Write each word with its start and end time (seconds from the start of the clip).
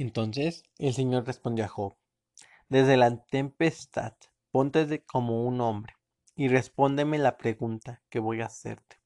Entonces 0.00 0.64
el 0.78 0.94
Señor 0.94 1.26
respondió 1.26 1.66
a 1.66 1.68
Job, 1.68 1.94
desde 2.70 2.96
la 2.96 3.22
tempestad, 3.26 4.14
ponte 4.50 5.04
como 5.04 5.44
un 5.44 5.60
hombre 5.60 5.94
y 6.34 6.48
respóndeme 6.48 7.18
la 7.18 7.36
pregunta 7.36 8.00
que 8.08 8.18
voy 8.18 8.40
a 8.40 8.46
hacerte. 8.46 8.96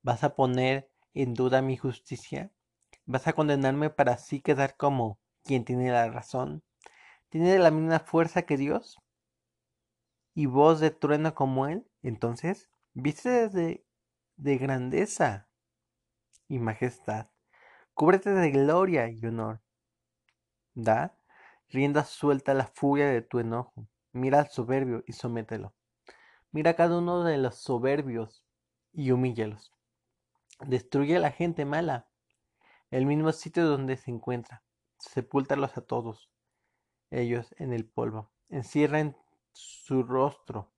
¿Vas 0.00 0.22
a 0.22 0.36
poner 0.36 0.88
en 1.12 1.34
duda 1.34 1.60
mi 1.60 1.76
justicia? 1.76 2.52
¿Vas 3.04 3.26
a 3.26 3.32
condenarme 3.32 3.90
para 3.90 4.12
así 4.12 4.40
quedar 4.40 4.76
como 4.76 5.18
quien 5.42 5.64
tiene 5.64 5.90
la 5.90 6.08
razón? 6.08 6.62
¿Tiene 7.30 7.58
la 7.58 7.72
misma 7.72 7.98
fuerza 7.98 8.42
que 8.42 8.56
Dios? 8.56 8.96
¿Y 10.34 10.46
voz 10.46 10.78
de 10.78 10.92
trueno 10.92 11.34
como 11.34 11.66
Él? 11.66 11.84
Entonces, 12.00 12.70
viste 12.94 13.48
de, 13.48 13.84
de 14.36 14.56
grandeza 14.56 15.48
y 16.46 16.60
majestad. 16.60 17.26
Cúbrete 17.92 18.30
de 18.30 18.52
gloria 18.52 19.08
y 19.08 19.26
honor. 19.26 19.62
Da 20.78 21.12
rienda 21.70 22.04
suelta 22.04 22.52
a 22.52 22.54
la 22.54 22.68
furia 22.68 23.08
de 23.08 23.20
tu 23.20 23.40
enojo. 23.40 23.88
Mira 24.12 24.38
al 24.38 24.48
soberbio 24.48 25.02
y 25.08 25.12
somételo. 25.12 25.74
Mira 26.52 26.70
a 26.70 26.74
cada 26.74 26.98
uno 26.98 27.24
de 27.24 27.36
los 27.36 27.56
soberbios 27.56 28.44
y 28.92 29.10
humíllalos. 29.10 29.74
Destruye 30.60 31.16
a 31.16 31.18
la 31.18 31.32
gente 31.32 31.64
mala, 31.64 32.06
el 32.92 33.06
mismo 33.06 33.32
sitio 33.32 33.66
donde 33.66 33.96
se 33.96 34.12
encuentra. 34.12 34.62
Sepúltalos 35.00 35.76
a 35.76 35.80
todos, 35.80 36.30
ellos 37.10 37.52
en 37.58 37.72
el 37.72 37.84
polvo. 37.84 38.30
Encierra 38.48 39.00
en 39.00 39.16
su 39.50 40.04
rostro. 40.04 40.70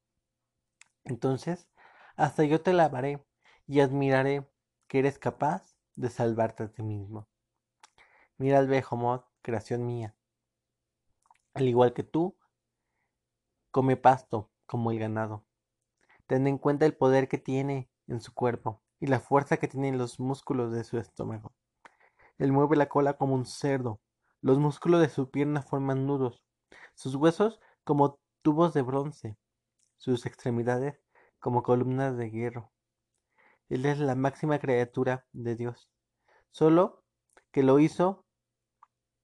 Entonces, 1.05 1.69
hasta 2.17 2.45
yo 2.45 2.63
te 2.63 2.73
lavaré 2.73 3.23
y 3.67 3.81
admiraré 3.81 4.51
que 4.89 5.01
eres 5.01 5.19
capaz 5.19 5.77
de 5.95 6.09
salvarte 6.09 6.63
a 6.63 6.73
ti 6.73 6.83
mismo. 6.83 7.29
Mira 8.39 8.61
al 8.61 8.67
Behomot, 8.67 9.30
creación 9.43 9.87
mía. 9.87 10.15
Al 11.55 11.69
igual 11.69 11.93
que 11.93 12.03
tú, 12.03 12.37
come 13.71 13.97
pasto 13.97 14.51
como 14.67 14.91
el 14.91 14.99
ganado. 14.99 15.45
Ten 16.27 16.47
en 16.47 16.59
cuenta 16.59 16.87
el 16.87 16.97
poder 16.97 17.29
que 17.29 17.39
tiene 17.39 17.91
en 18.07 18.21
su 18.21 18.33
cuerpo 18.35 18.83
y 19.01 19.07
la 19.07 19.21
fuerza 19.21 19.57
que 19.57 19.69
tienen 19.69 19.99
los 19.99 20.21
músculos 20.21 20.73
de 20.73 20.85
su 20.85 20.99
estómago. 20.99 21.53
Él 22.39 22.53
mueve 22.53 22.77
la 22.77 22.89
cola 22.89 23.17
como 23.17 23.35
un 23.35 23.47
cerdo, 23.47 24.01
los 24.43 24.59
músculos 24.59 25.01
de 25.01 25.09
su 25.09 25.31
pierna 25.31 25.63
forman 25.63 26.07
nudos, 26.07 26.43
sus 26.95 27.15
huesos 27.15 27.61
como 27.85 28.19
tubos 28.43 28.73
de 28.73 28.83
bronce, 28.83 29.37
sus 29.97 30.25
extremidades 30.25 31.01
como 31.39 31.63
columnas 31.63 32.17
de 32.17 32.31
hierro. 32.31 32.71
Él 33.69 33.87
es 33.87 33.99
la 33.99 34.15
máxima 34.15 34.59
criatura 34.59 35.27
de 35.33 35.57
Dios. 35.57 35.91
Solo 36.51 37.05
que 37.53 37.63
lo 37.63 37.79
hizo 37.79 38.25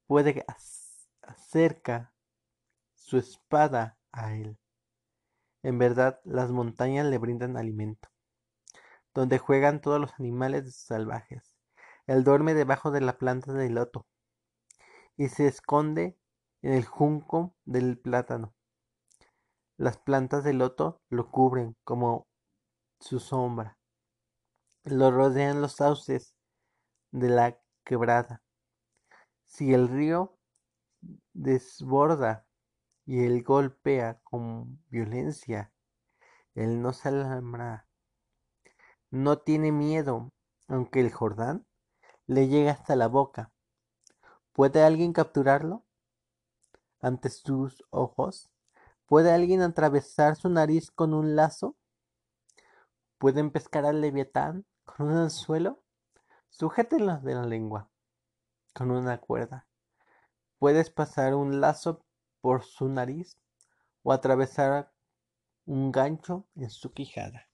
puede 0.06 0.44
acerca 1.22 2.12
su 2.94 3.18
espada 3.18 3.98
a 4.12 4.34
él. 4.34 4.58
En 5.62 5.78
verdad, 5.78 6.20
las 6.24 6.50
montañas 6.50 7.06
le 7.06 7.18
brindan 7.18 7.56
alimento 7.56 8.08
donde 9.16 9.38
juegan 9.38 9.80
todos 9.80 9.98
los 9.98 10.12
animales 10.20 10.76
salvajes. 10.76 11.56
Él 12.06 12.22
duerme 12.22 12.52
debajo 12.52 12.90
de 12.90 13.00
la 13.00 13.16
planta 13.16 13.54
del 13.54 13.74
loto 13.74 14.06
y 15.16 15.28
se 15.28 15.46
esconde 15.46 16.18
en 16.60 16.74
el 16.74 16.84
junco 16.84 17.54
del 17.64 17.98
plátano. 17.98 18.54
Las 19.78 19.96
plantas 19.96 20.44
del 20.44 20.58
loto 20.58 21.00
lo 21.08 21.30
cubren 21.30 21.76
como 21.82 22.28
su 23.00 23.18
sombra. 23.18 23.78
Lo 24.84 25.10
rodean 25.10 25.62
los 25.62 25.76
sauces 25.76 26.34
de 27.10 27.30
la 27.30 27.58
quebrada. 27.84 28.42
Si 29.46 29.72
el 29.72 29.88
río 29.88 30.36
desborda 31.32 32.46
y 33.06 33.24
él 33.24 33.42
golpea 33.42 34.20
con 34.22 34.84
violencia, 34.90 35.72
él 36.54 36.82
no 36.82 36.92
se 36.92 37.08
alarmará 37.08 37.86
no 39.10 39.38
tiene 39.38 39.72
miedo, 39.72 40.32
aunque 40.68 41.00
el 41.00 41.12
Jordán 41.12 41.66
le 42.26 42.48
llegue 42.48 42.70
hasta 42.70 42.96
la 42.96 43.08
boca. 43.08 43.52
¿Puede 44.52 44.82
alguien 44.82 45.12
capturarlo 45.12 45.84
ante 47.00 47.30
sus 47.30 47.84
ojos? 47.90 48.50
¿Puede 49.06 49.32
alguien 49.32 49.62
atravesar 49.62 50.36
su 50.36 50.48
nariz 50.48 50.90
con 50.90 51.14
un 51.14 51.36
lazo? 51.36 51.76
¿Pueden 53.18 53.50
pescar 53.50 53.84
al 53.84 54.00
leviatán 54.00 54.66
con 54.84 55.08
un 55.08 55.16
anzuelo? 55.16 55.82
Sujétenlo 56.50 57.18
de 57.20 57.34
la 57.34 57.46
lengua 57.46 57.90
con 58.76 58.90
una 58.90 59.18
cuerda. 59.18 59.66
¿Puedes 60.58 60.90
pasar 60.90 61.34
un 61.34 61.60
lazo 61.62 62.04
por 62.42 62.62
su 62.62 62.88
nariz 62.90 63.38
o 64.02 64.12
atravesar 64.12 64.92
un 65.64 65.90
gancho 65.90 66.46
en 66.56 66.68
su 66.68 66.92
quijada? 66.92 67.48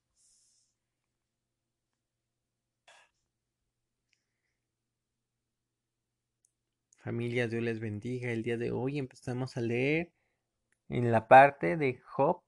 Familia, 6.98 7.46
Dios 7.46 7.62
les 7.62 7.78
bendiga. 7.78 8.30
El 8.30 8.42
día 8.42 8.56
de 8.56 8.72
hoy 8.72 8.98
empezamos 8.98 9.56
a 9.56 9.60
leer 9.60 10.12
en 10.88 11.12
la 11.12 11.28
parte 11.28 11.76
de 11.76 12.00
Job, 12.00 12.42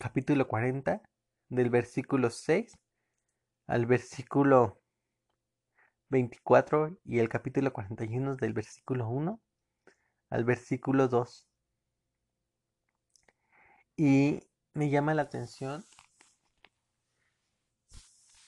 capítulo 0.00 0.48
40, 0.48 1.00
del 1.48 1.70
versículo 1.70 2.30
6 2.30 2.76
al 3.68 3.86
versículo 3.86 4.80
24 6.08 6.98
y 7.04 7.18
el 7.18 7.28
capítulo 7.28 7.72
41 7.72 8.36
del 8.36 8.52
versículo 8.52 9.08
1 9.08 9.40
al 10.30 10.44
versículo 10.44 11.08
2. 11.08 11.48
Y 13.96 14.40
me 14.74 14.90
llama 14.90 15.14
la 15.14 15.22
atención 15.22 15.84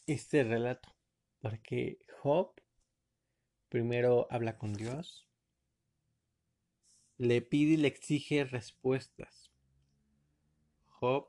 este 0.06 0.44
relato, 0.44 0.94
porque 1.40 1.98
Job 2.20 2.52
primero 3.68 4.26
habla 4.30 4.56
con 4.56 4.74
Dios, 4.74 5.28
le 7.16 7.42
pide 7.42 7.72
y 7.72 7.76
le 7.76 7.88
exige 7.88 8.44
respuestas. 8.44 9.50
Job 10.86 11.28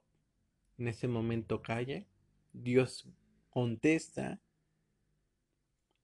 en 0.78 0.88
ese 0.88 1.08
momento 1.08 1.62
calla, 1.62 2.06
Dios 2.54 3.08
contesta 3.50 4.42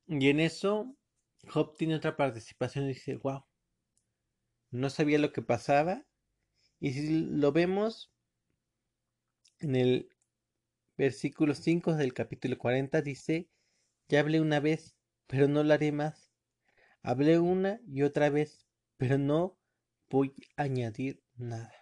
y 0.08 0.30
en 0.30 0.40
eso 0.40 0.96
Job 1.48 1.76
tiene 1.78 1.96
otra 1.96 2.16
participación 2.16 2.86
y 2.86 2.90
dice, 2.90 3.18
wow, 3.18 3.46
no 4.72 4.90
sabía 4.90 5.20
lo 5.20 5.32
que 5.32 5.42
pasaba 5.42 6.06
y 6.80 6.94
si 6.94 7.22
lo 7.22 7.52
vemos 7.52 8.12
en 9.60 9.76
el 9.76 10.10
versículo 10.98 11.56
5 11.56 11.96
del 11.96 12.14
capítulo 12.14 12.58
40 12.58 13.02
dice, 13.02 13.50
ya 14.08 14.20
hablé 14.20 14.40
una 14.42 14.60
vez, 14.60 14.96
pero 15.28 15.48
no 15.48 15.64
lo 15.64 15.74
haré 15.74 15.92
más. 15.92 16.32
Hablé 17.02 17.40
una 17.40 17.80
y 17.88 18.04
otra 18.04 18.30
vez, 18.30 18.68
pero 18.98 19.18
no 19.18 19.58
voy 20.10 20.34
a 20.58 20.64
añadir 20.64 21.24
nada. 21.36 21.74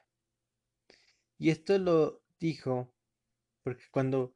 Y 1.37 1.49
esto 1.49 1.77
lo 1.77 2.21
dijo 2.39 2.93
porque 3.63 3.83
cuando 3.91 4.35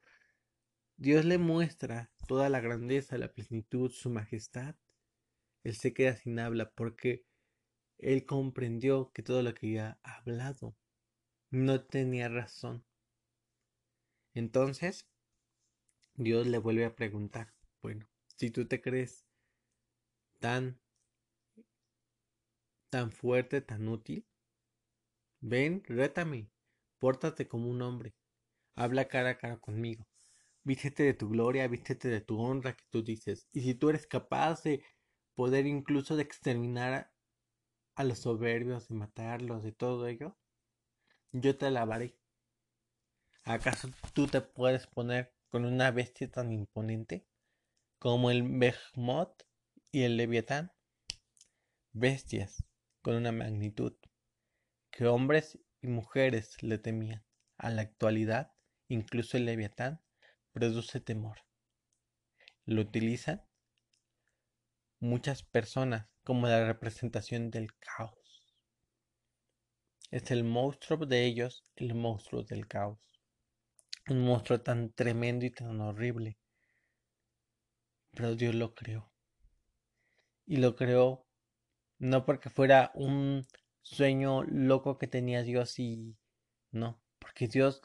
Dios 0.97 1.25
le 1.25 1.37
muestra 1.37 2.11
toda 2.27 2.49
la 2.49 2.59
grandeza, 2.59 3.17
la 3.17 3.33
plenitud, 3.33 3.89
su 3.89 4.09
majestad, 4.09 4.75
él 5.63 5.75
se 5.75 5.93
queda 5.93 6.15
sin 6.15 6.39
habla 6.39 6.69
porque 6.71 7.25
él 7.97 8.25
comprendió 8.25 9.11
que 9.13 9.23
todo 9.23 9.41
lo 9.41 9.53
que 9.53 9.67
había 9.67 9.99
hablado 10.03 10.75
no 11.49 11.83
tenía 11.83 12.29
razón. 12.29 12.85
Entonces, 14.33 15.07
Dios 16.15 16.47
le 16.47 16.57
vuelve 16.57 16.85
a 16.85 16.95
preguntar, 16.95 17.53
bueno, 17.81 18.07
si 18.35 18.51
tú 18.51 18.67
te 18.67 18.81
crees 18.81 19.25
tan 20.39 20.79
tan 22.89 23.11
fuerte, 23.11 23.61
tan 23.61 23.87
útil? 23.87 24.25
Ven, 25.41 25.83
rétame, 25.85 26.49
pórtate 26.99 27.47
como 27.47 27.69
un 27.69 27.81
hombre, 27.81 28.15
habla 28.75 29.07
cara 29.07 29.31
a 29.31 29.37
cara 29.37 29.57
conmigo, 29.57 30.07
vístete 30.67 31.03
de 31.03 31.13
tu 31.13 31.29
gloria, 31.29 31.65
vístete 31.69 32.09
de 32.09 32.19
tu 32.19 32.39
honra 32.41 32.75
que 32.75 32.83
tú 32.89 33.01
dices, 33.01 33.47
y 33.53 33.61
si 33.61 33.73
tú 33.73 33.89
eres 33.89 34.05
capaz 34.05 34.63
de 34.63 34.83
poder 35.33 35.65
incluso 35.65 36.17
de 36.17 36.23
exterminar 36.23 37.13
a, 37.95 38.03
los 38.03 38.19
soberbios, 38.19 38.89
de 38.89 38.95
matarlos, 38.95 39.63
de 39.63 39.71
todo 39.71 40.07
ello, 40.07 40.37
yo 41.31 41.57
te 41.57 41.67
alabaré. 41.67 42.19
¿Acaso 43.43 43.87
tú 44.13 44.27
te 44.27 44.41
puedes 44.41 44.87
poner 44.87 45.33
con 45.47 45.63
una 45.63 45.89
bestia 45.91 46.29
tan 46.29 46.51
imponente 46.51 47.25
como 47.97 48.29
el 48.29 48.43
Behemoth 48.43 49.43
y 49.89 50.03
el 50.03 50.17
Leviatán? 50.17 50.73
Bestias 51.93 52.61
con 53.01 53.15
una 53.15 53.31
magnitud 53.31 53.95
que 54.91 55.07
hombres 55.07 55.59
y 55.81 55.87
mujeres 55.87 56.61
le 56.61 56.77
temían. 56.77 57.23
A 57.57 57.69
la 57.71 57.81
actualidad, 57.83 58.51
incluso 58.87 59.37
el 59.37 59.45
leviatán 59.45 60.01
produce 60.57 60.99
temor. 60.99 61.37
Lo 62.65 62.81
utilizan 62.81 63.43
muchas 64.99 65.43
personas 65.43 66.07
como 66.23 66.47
la 66.47 66.65
representación 66.65 67.51
del 67.51 67.75
caos. 67.75 68.55
Es 70.09 70.31
el 70.31 70.43
monstruo 70.43 71.05
de 71.05 71.25
ellos, 71.25 71.63
el 71.75 71.93
monstruo 71.93 72.41
del 72.41 72.67
caos. 72.67 72.97
Un 74.09 74.25
monstruo 74.25 74.59
tan 74.59 74.91
tremendo 74.93 75.45
y 75.45 75.51
tan 75.51 75.79
horrible. 75.79 76.39
Pero 78.15 78.35
Dios 78.35 78.55
lo 78.55 78.73
creó. 78.73 79.11
Y 80.47 80.57
lo 80.57 80.75
creó 80.75 81.27
no 81.99 82.25
porque 82.25 82.49
fuera 82.49 82.91
un 82.95 83.45
sueño 83.83 84.41
loco 84.41 84.97
que 84.97 85.05
tenía 85.05 85.43
Dios 85.43 85.77
y 85.77 86.17
no, 86.71 86.99
porque 87.19 87.47
Dios 87.47 87.83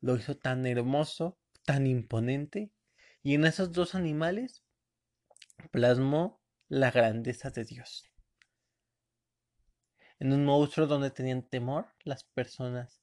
lo 0.00 0.16
hizo 0.16 0.36
tan 0.36 0.66
hermoso, 0.66 1.38
tan 1.64 1.86
imponente, 1.86 2.70
y 3.22 3.34
en 3.34 3.44
esos 3.44 3.72
dos 3.72 3.94
animales 3.94 4.62
plasmó 5.70 6.40
la 6.68 6.90
grandeza 6.90 7.50
de 7.50 7.64
Dios. 7.64 8.04
En 10.18 10.32
un 10.32 10.44
monstruo 10.44 10.86
donde 10.86 11.10
tenían 11.10 11.42
temor 11.42 11.86
las 12.04 12.24
personas, 12.24 13.02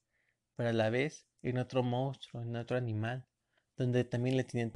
pero 0.55 0.69
a 0.69 0.73
la 0.73 0.89
vez 0.89 1.25
en 1.41 1.57
otro 1.57 1.83
monstruo, 1.83 2.41
en 2.41 2.55
otro 2.55 2.77
animal, 2.77 3.25
donde 3.77 4.03
también 4.03 4.37
le 4.37 4.43
tenían 4.43 4.71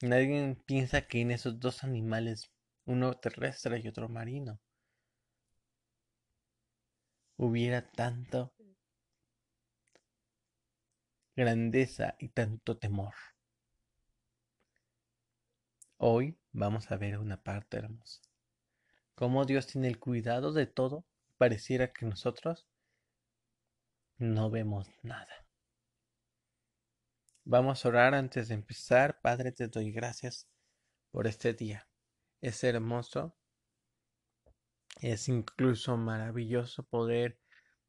Nadie 0.00 0.56
piensa 0.66 1.06
que 1.06 1.20
en 1.20 1.30
esos 1.30 1.60
dos 1.60 1.84
animales, 1.84 2.50
uno 2.86 3.14
terrestre 3.14 3.80
y 3.82 3.88
otro 3.88 4.08
marino, 4.08 4.58
hubiera 7.36 7.88
tanto 7.90 8.52
grandeza 11.34 12.14
y 12.18 12.28
tanto 12.28 12.76
temor. 12.76 13.14
Hoy 15.96 16.36
vamos 16.52 16.90
a 16.90 16.96
ver 16.96 17.18
una 17.18 17.42
parte 17.42 17.78
hermosa. 17.78 18.20
Cómo 19.14 19.44
Dios 19.44 19.66
tiene 19.66 19.88
el 19.88 19.98
cuidado 19.98 20.52
de 20.52 20.66
todo, 20.66 21.04
pareciera 21.38 21.92
que 21.92 22.06
nosotros 22.06 22.66
no 24.18 24.50
vemos 24.50 24.88
nada. 25.02 25.46
Vamos 27.44 27.84
a 27.84 27.88
orar 27.88 28.14
antes 28.14 28.48
de 28.48 28.54
empezar. 28.54 29.20
Padre, 29.20 29.52
te 29.52 29.68
doy 29.68 29.90
gracias 29.90 30.48
por 31.10 31.26
este 31.26 31.54
día. 31.54 31.88
Es 32.40 32.62
hermoso. 32.62 33.34
Es 35.00 35.28
incluso 35.28 35.96
maravilloso 35.96 36.84
poder 36.84 37.40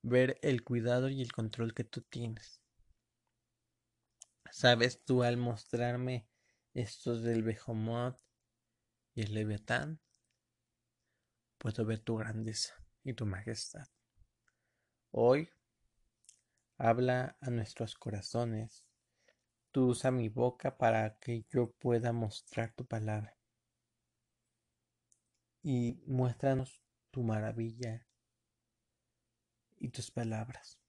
ver 0.01 0.39
el 0.41 0.63
cuidado 0.63 1.09
y 1.09 1.21
el 1.21 1.31
control 1.31 1.73
que 1.73 1.83
tú 1.83 2.01
tienes. 2.01 2.62
Sabes 4.51 5.03
tú 5.03 5.23
al 5.23 5.37
mostrarme 5.37 6.27
estos 6.73 7.23
del 7.23 7.43
Behomot 7.43 8.19
y 9.15 9.21
el 9.21 9.33
Leviatán, 9.33 9.99
puedo 11.57 11.85
ver 11.85 11.99
tu 11.99 12.17
grandeza 12.17 12.73
y 13.03 13.13
tu 13.13 13.25
majestad. 13.25 13.87
Hoy 15.11 15.49
habla 16.77 17.37
a 17.41 17.49
nuestros 17.49 17.95
corazones. 17.95 18.85
Tú 19.71 19.87
usa 19.87 20.11
mi 20.11 20.29
boca 20.29 20.77
para 20.77 21.17
que 21.19 21.45
yo 21.49 21.71
pueda 21.71 22.11
mostrar 22.11 22.73
tu 22.73 22.85
palabra. 22.85 23.37
Y 25.61 26.01
muéstranos 26.05 26.81
tu 27.11 27.23
maravilla 27.23 28.05
y 29.77 29.89
tus 29.89 30.11
palabras. 30.11 30.82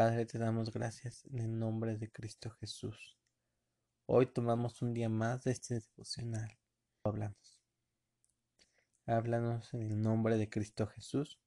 Padre, 0.00 0.24
te 0.24 0.38
damos 0.38 0.72
gracias 0.72 1.26
en 1.26 1.40
el 1.40 1.58
nombre 1.58 1.98
de 1.98 2.10
Cristo 2.10 2.48
Jesús. 2.52 3.18
Hoy 4.06 4.24
tomamos 4.24 4.80
un 4.80 4.94
día 4.94 5.10
más 5.10 5.44
de 5.44 5.50
este 5.50 5.74
devocional. 5.74 6.58
Hablamos. 7.04 7.60
Háblanos 9.04 9.74
en 9.74 9.82
el 9.82 10.00
nombre 10.00 10.38
de 10.38 10.48
Cristo 10.48 10.86
Jesús. 10.86 11.38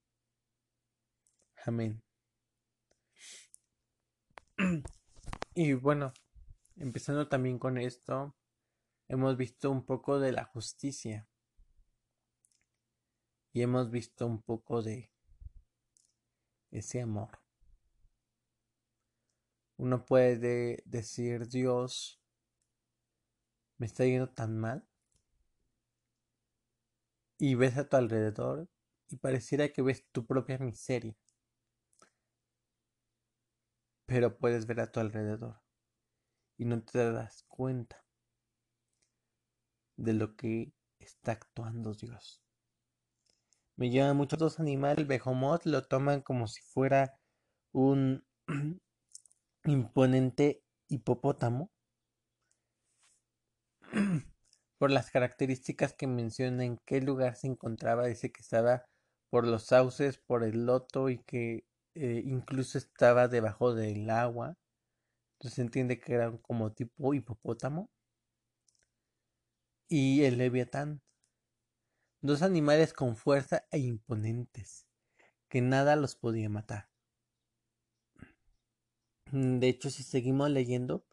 Amén. 1.65 2.03
Y 5.55 5.73
bueno, 5.73 6.13
empezando 6.75 7.27
también 7.27 7.57
con 7.57 7.79
esto, 7.79 8.35
hemos 9.07 9.35
visto 9.35 9.71
un 9.71 9.83
poco 9.83 10.19
de 10.19 10.31
la 10.31 10.45
justicia. 10.45 11.27
Y 13.51 13.63
hemos 13.63 13.89
visto 13.89 14.27
un 14.27 14.43
poco 14.43 14.83
de 14.83 15.11
ese 16.69 17.01
amor. 17.01 17.42
Uno 19.83 20.05
puede 20.05 20.81
decir, 20.85 21.49
Dios, 21.49 22.17
me 23.77 23.85
está 23.85 24.05
yendo 24.05 24.29
tan 24.29 24.57
mal. 24.57 24.87
Y 27.37 27.55
ves 27.55 27.77
a 27.77 27.89
tu 27.89 27.97
alrededor 27.97 28.69
y 29.09 29.17
pareciera 29.17 29.67
que 29.73 29.81
ves 29.81 30.07
tu 30.13 30.25
propia 30.25 30.57
miseria. 30.57 31.17
Pero 34.05 34.37
puedes 34.37 34.67
ver 34.67 34.79
a 34.79 34.89
tu 34.89 35.01
alrededor 35.01 35.59
y 36.55 36.63
no 36.63 36.81
te 36.81 37.11
das 37.11 37.43
cuenta 37.49 38.05
de 39.97 40.13
lo 40.13 40.37
que 40.37 40.71
está 40.99 41.33
actuando 41.33 41.93
Dios. 41.93 42.41
Me 43.75 43.91
llaman 43.91 44.15
mucho 44.15 44.37
dos 44.37 44.61
animales, 44.61 44.99
el 44.99 45.07
Behomot 45.07 45.65
lo 45.65 45.85
toman 45.85 46.21
como 46.21 46.47
si 46.47 46.61
fuera 46.61 47.19
un 47.73 48.25
imponente 49.65 50.63
hipopótamo 50.89 51.71
por 54.77 54.91
las 54.91 55.11
características 55.11 55.93
que 55.93 56.07
menciona 56.07 56.65
en 56.65 56.77
qué 56.85 57.01
lugar 57.01 57.35
se 57.35 57.47
encontraba, 57.47 58.07
dice 58.07 58.31
que 58.31 58.41
estaba 58.41 58.85
por 59.29 59.47
los 59.47 59.63
sauces, 59.63 60.17
por 60.17 60.43
el 60.43 60.65
loto 60.65 61.09
y 61.09 61.19
que 61.19 61.65
eh, 61.95 62.21
incluso 62.25 62.77
estaba 62.77 63.27
debajo 63.27 63.73
del 63.73 64.09
agua. 64.09 64.55
Entonces 65.33 65.55
se 65.55 65.61
entiende 65.61 65.99
que 65.99 66.13
era 66.13 66.31
como 66.41 66.71
tipo 66.71 67.13
hipopótamo. 67.13 67.89
Y 69.87 70.23
el 70.23 70.37
leviatán. 70.37 71.01
Dos 72.21 72.41
animales 72.41 72.93
con 72.93 73.15
fuerza 73.15 73.65
e 73.71 73.79
imponentes, 73.79 74.85
que 75.49 75.61
nada 75.61 75.95
los 75.95 76.15
podía 76.15 76.49
matar. 76.49 76.92
Mm, 79.33 79.57
de 79.57 79.67
hecho, 79.69 79.89
si 79.89 80.03
seguimos 80.03 80.51
leyendo, 80.51 81.05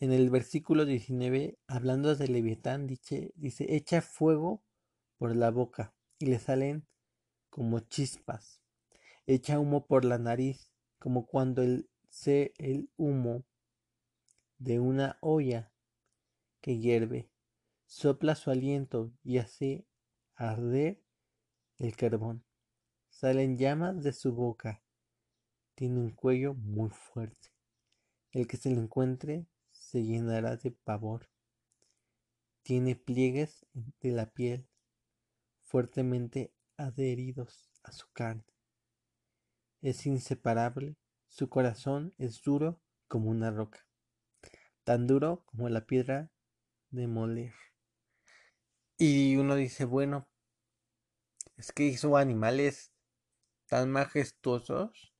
en 0.00 0.12
el 0.12 0.30
versículo 0.30 0.86
19, 0.86 1.58
hablando 1.66 2.16
de 2.16 2.26
Leviatán, 2.28 2.86
dice, 2.86 3.32
dice, 3.36 3.76
echa 3.76 4.00
fuego 4.00 4.62
por 5.18 5.36
la 5.36 5.50
boca 5.50 5.94
y 6.18 6.26
le 6.26 6.38
salen 6.38 6.86
como 7.50 7.80
chispas. 7.80 8.62
Echa 9.26 9.58
humo 9.60 9.86
por 9.86 10.06
la 10.06 10.16
nariz, 10.18 10.72
como 10.98 11.26
cuando 11.26 11.62
el, 11.62 11.90
se 12.08 12.54
el 12.56 12.90
humo 12.96 13.44
de 14.58 14.80
una 14.80 15.18
olla 15.20 15.70
que 16.62 16.78
hierve. 16.78 17.30
Sopla 17.86 18.34
su 18.34 18.50
aliento 18.50 19.12
y 19.22 19.38
hace 19.38 19.86
arder 20.36 21.02
el 21.76 21.96
carbón. 21.96 22.44
Salen 23.10 23.58
llamas 23.58 24.02
de 24.02 24.14
su 24.14 24.32
boca. 24.32 24.82
Tiene 25.74 26.00
un 26.00 26.12
cuello 26.12 26.54
muy 26.54 26.88
fuerte. 26.88 27.57
El 28.38 28.46
que 28.46 28.56
se 28.56 28.70
lo 28.70 28.80
encuentre 28.80 29.48
se 29.72 30.04
llenará 30.04 30.56
de 30.56 30.70
pavor. 30.70 31.28
Tiene 32.62 32.94
pliegues 32.94 33.66
de 33.72 34.12
la 34.12 34.30
piel 34.30 34.68
fuertemente 35.64 36.54
adheridos 36.76 37.68
a 37.82 37.90
su 37.90 38.06
carne. 38.12 38.44
Es 39.80 40.06
inseparable, 40.06 40.94
su 41.26 41.48
corazón 41.48 42.14
es 42.16 42.40
duro 42.40 42.80
como 43.08 43.28
una 43.28 43.50
roca, 43.50 43.84
tan 44.84 45.08
duro 45.08 45.42
como 45.46 45.68
la 45.68 45.84
piedra 45.84 46.30
de 46.90 47.08
moler. 47.08 47.54
Y 48.98 49.34
uno 49.36 49.56
dice, 49.56 49.84
bueno, 49.84 50.28
es 51.56 51.72
que 51.72 51.86
hizo 51.86 52.16
animales 52.16 52.92
tan 53.66 53.90
majestuosos 53.90 55.12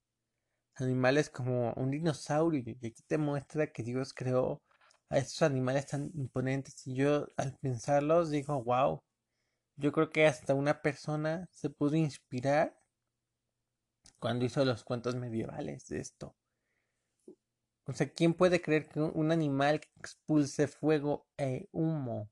animales 0.81 1.31
como 1.31 1.73
un 1.75 1.91
dinosaurio. 1.91 2.63
Y 2.67 2.87
aquí 2.87 3.03
te 3.07 3.19
muestra 3.19 3.73
que 3.73 3.83
Dios 3.83 4.13
creó 4.15 4.63
a 5.09 5.19
estos 5.19 5.43
animales 5.43 5.87
tan 5.87 6.11
imponentes. 6.15 6.87
Y 6.87 6.95
yo 6.95 7.27
al 7.37 7.57
pensarlos 7.59 8.31
digo, 8.31 8.63
wow, 8.63 9.03
yo 9.77 9.93
creo 9.93 10.11
que 10.11 10.27
hasta 10.27 10.55
una 10.55 10.83
persona 10.83 11.49
se 11.53 11.71
pudo 11.71 11.97
inspirar 11.97 12.79
cuando 14.19 14.45
hizo 14.45 14.65
los 14.65 14.85
cuentos 14.85 15.15
medievales 15.17 15.87
de 15.89 16.01
esto. 16.01 16.37
O 17.85 17.93
sea, 17.93 18.09
¿quién 18.11 18.35
puede 18.35 18.61
creer 18.61 18.89
que 18.89 19.01
un 19.01 19.33
animal 19.33 19.81
que 19.81 19.89
expulse 19.99 20.69
fuego 20.69 21.27
e 21.39 21.69
humo? 21.73 22.31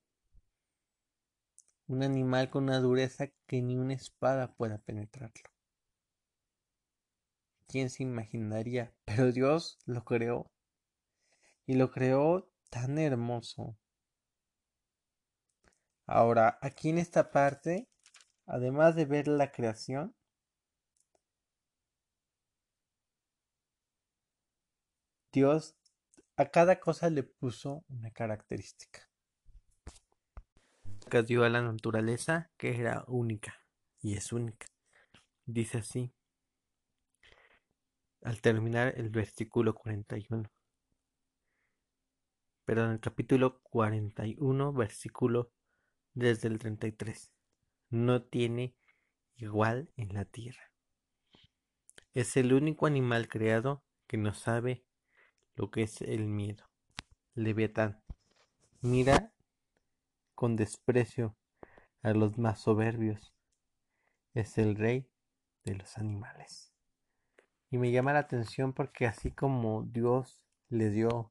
Un 1.86 2.02
animal 2.02 2.50
con 2.50 2.64
una 2.64 2.80
dureza 2.80 3.28
que 3.46 3.62
ni 3.62 3.76
una 3.78 3.94
espada 3.94 4.54
pueda 4.54 4.78
penetrarlo. 4.78 5.55
¿Quién 7.68 7.90
se 7.90 8.02
imaginaría? 8.02 8.94
Pero 9.04 9.32
Dios 9.32 9.78
lo 9.86 10.04
creó. 10.04 10.50
Y 11.66 11.74
lo 11.74 11.90
creó 11.90 12.48
tan 12.70 12.98
hermoso, 12.98 13.76
Ahora, 16.06 16.58
aquí 16.62 16.90
en 16.90 16.98
esta 16.98 17.32
parte, 17.32 17.88
además 18.46 18.94
de 18.94 19.06
ver 19.06 19.26
la 19.26 19.50
creación, 19.50 20.14
Dios 25.32 25.76
a 26.36 26.46
cada 26.46 26.78
cosa 26.78 27.10
le 27.10 27.24
puso 27.24 27.84
una 27.88 28.10
característica. 28.12 29.08
Que 31.10 31.22
dio 31.22 31.44
a 31.44 31.48
la 31.48 31.60
naturaleza 31.60 32.50
que 32.56 32.78
era 32.80 33.04
única 33.08 33.54
y 34.00 34.14
es 34.16 34.32
única. 34.32 34.66
Dice 35.44 35.78
así, 35.78 36.12
al 38.22 38.40
terminar 38.40 38.94
el 38.96 39.10
versículo 39.10 39.74
41. 39.74 40.50
Pero 42.64 42.84
en 42.84 42.90
el 42.92 43.00
capítulo 43.00 43.60
41, 43.62 44.72
versículo 44.72 45.52
desde 46.14 46.48
el 46.48 46.58
33. 46.58 47.30
No 47.90 48.22
tiene 48.22 48.74
igual 49.36 49.90
en 49.96 50.14
la 50.14 50.24
tierra. 50.24 50.72
Es 52.14 52.36
el 52.36 52.52
único 52.52 52.86
animal 52.86 53.28
creado 53.28 53.84
que 54.06 54.16
no 54.16 54.34
sabe 54.34 54.84
lo 55.54 55.70
que 55.70 55.82
es 55.82 56.00
el 56.02 56.26
miedo. 56.26 56.64
Leviatán. 57.34 58.02
Mira 58.80 59.32
con 60.34 60.56
desprecio 60.56 61.36
a 62.02 62.12
los 62.12 62.38
más 62.38 62.60
soberbios. 62.60 63.34
Es 64.34 64.58
el 64.58 64.76
rey 64.76 65.08
de 65.64 65.74
los 65.74 65.98
animales. 65.98 66.75
Y 67.76 67.78
me 67.78 67.92
llama 67.92 68.14
la 68.14 68.20
atención 68.20 68.72
porque 68.72 69.04
así 69.04 69.30
como 69.30 69.82
Dios 69.82 70.40
le 70.70 70.88
dio 70.88 71.30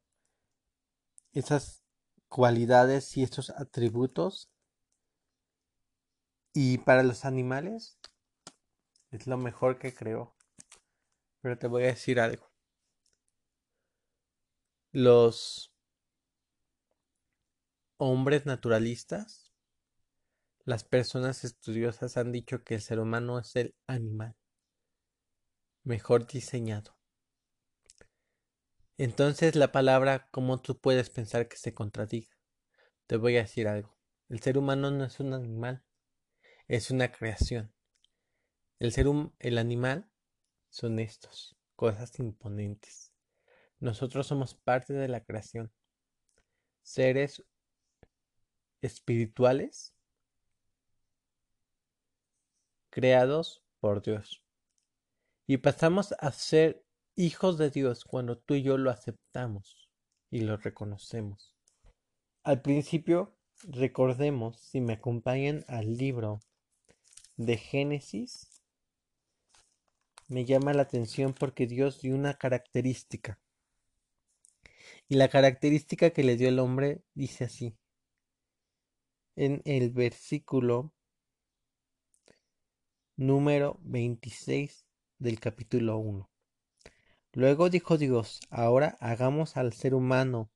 esas 1.34 1.84
cualidades 2.28 3.18
y 3.18 3.24
estos 3.24 3.50
atributos, 3.50 4.52
y 6.54 6.78
para 6.78 7.02
los 7.02 7.26
animales 7.26 7.98
es 9.10 9.26
lo 9.26 9.40
mejor 9.40 9.80
que 9.80 9.96
creó. 9.96 10.36
Pero 11.42 11.58
te 11.58 11.66
voy 11.66 11.86
a 11.86 11.88
decir 11.88 12.20
algo. 12.20 12.52
Los 14.92 15.74
hombres 17.98 18.46
naturalistas, 18.46 19.52
las 20.64 20.84
personas 20.84 21.44
estudiosas 21.44 22.18
han 22.18 22.32
dicho 22.32 22.64
que 22.64 22.76
el 22.76 22.82
ser 22.82 23.00
humano 23.00 23.40
es 23.40 23.56
el 23.56 23.74
animal 23.88 24.36
mejor 25.86 26.28
diseñado. 26.28 26.98
Entonces 28.98 29.56
la 29.56 29.72
palabra, 29.72 30.28
¿cómo 30.32 30.62
tú 30.62 30.80
puedes 30.80 31.10
pensar 31.10 31.48
que 31.48 31.58
se 31.58 31.74
contradiga? 31.74 32.36
Te 33.08 33.18
voy 33.18 33.38
a 33.38 33.42
decir 33.42 33.68
algo. 33.68 33.96
El 34.30 34.42
ser 34.42 34.58
humano 34.58 34.90
no 34.90 35.06
es 35.06 35.20
un 35.20 35.34
animal, 35.34 35.86
es 36.68 36.90
una 36.92 37.12
creación. 37.12 37.74
El 38.80 38.92
ser 38.92 39.08
el 39.40 39.58
animal 39.58 40.10
son 40.70 41.00
estos, 41.00 41.56
cosas 41.76 42.18
imponentes. 42.20 43.14
Nosotros 43.80 44.28
somos 44.28 44.56
parte 44.56 44.94
de 44.94 45.08
la 45.08 45.24
creación. 45.24 45.72
Seres 46.82 47.44
espirituales 48.82 49.94
creados 52.90 53.64
por 53.80 54.02
Dios. 54.02 54.45
Y 55.48 55.58
pasamos 55.58 56.14
a 56.20 56.32
ser 56.32 56.84
hijos 57.16 57.58
de 57.58 57.70
Dios 57.70 58.04
cuando 58.04 58.38
tú 58.38 58.56
y 58.56 58.64
yo 58.64 58.78
lo 58.78 58.90
aceptamos 58.90 59.90
y 60.32 60.42
lo 60.42 60.58
reconocemos. 60.58 61.56
Al 62.44 62.62
principio, 62.62 63.36
recordemos, 63.64 64.60
si 64.60 64.82
me 64.82 64.94
acompañan 64.94 65.64
al 65.68 65.98
libro 65.98 66.40
de 67.38 67.58
Génesis 67.58 68.56
me 70.28 70.46
llama 70.46 70.74
la 70.74 70.84
atención 70.84 71.34
porque 71.34 71.68
Dios 71.68 72.02
dio 72.02 72.16
una 72.16 72.34
característica. 72.34 73.40
Y 75.08 75.16
la 75.16 75.28
característica 75.28 76.10
que 76.10 76.24
le 76.24 76.36
dio 76.36 76.50
el 76.50 76.60
hombre 76.60 77.04
dice 77.14 77.44
así. 77.44 77.78
En 79.36 79.62
el 79.66 79.92
versículo 79.92 80.94
número 83.18 83.80
26 83.84 84.85
del 85.26 85.42
capítulo 85.42 85.98
1. 85.98 86.30
Luego 87.34 87.70
dijo 87.70 87.98
Dios, 87.98 88.40
ahora 88.50 88.96
hagamos 89.02 89.58
al 89.58 89.74
ser 89.74 89.94
humano 89.94 90.50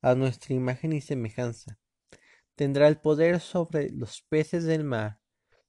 a 0.00 0.14
nuestra 0.14 0.54
imagen 0.54 0.92
y 0.92 1.00
semejanza. 1.00 1.80
Tendrá 2.54 2.86
el 2.86 3.00
poder 3.00 3.40
sobre 3.40 3.90
los 3.90 4.22
peces 4.28 4.62
del 4.62 4.84
mar 4.84 5.22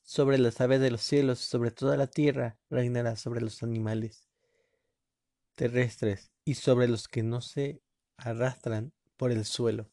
sobre 0.03 0.37
las 0.37 0.59
aves 0.61 0.81
de 0.81 0.91
los 0.91 1.01
cielos, 1.01 1.39
sobre 1.39 1.71
toda 1.71 1.97
la 1.97 2.07
tierra, 2.07 2.59
reinará 2.69 3.15
sobre 3.15 3.41
los 3.41 3.63
animales 3.63 4.27
terrestres 5.55 6.31
y 6.43 6.55
sobre 6.55 6.87
los 6.87 7.07
que 7.07 7.23
no 7.23 7.41
se 7.41 7.81
arrastran 8.17 8.93
por 9.17 9.31
el 9.31 9.45
suelo. 9.45 9.89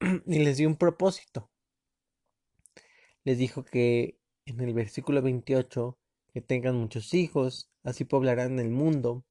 y 0.26 0.40
les 0.40 0.56
dio 0.56 0.68
un 0.68 0.76
propósito. 0.76 1.50
Les 3.24 3.38
dijo 3.38 3.64
que 3.64 4.18
en 4.44 4.60
el 4.60 4.74
versículo 4.74 5.22
28 5.22 5.98
que 6.32 6.40
tengan 6.40 6.76
muchos 6.76 7.14
hijos, 7.14 7.70
así 7.82 8.04
poblarán 8.04 8.58
el 8.58 8.70
mundo 8.70 9.24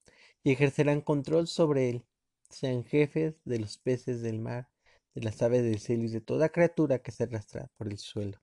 y 0.43 0.51
ejercerán 0.51 1.01
control 1.01 1.47
sobre 1.47 1.89
él, 1.89 2.05
sean 2.49 2.83
jefes 2.83 3.35
de 3.45 3.59
los 3.59 3.77
peces 3.77 4.21
del 4.21 4.39
mar, 4.39 4.69
de 5.13 5.21
las 5.21 5.41
aves 5.41 5.63
del 5.63 5.79
cielo 5.79 6.03
y 6.03 6.09
de 6.09 6.21
toda 6.21 6.49
criatura 6.49 6.99
que 6.99 7.11
se 7.11 7.23
arrastra 7.23 7.69
por 7.77 7.87
el 7.87 7.97
suelo. 7.97 8.41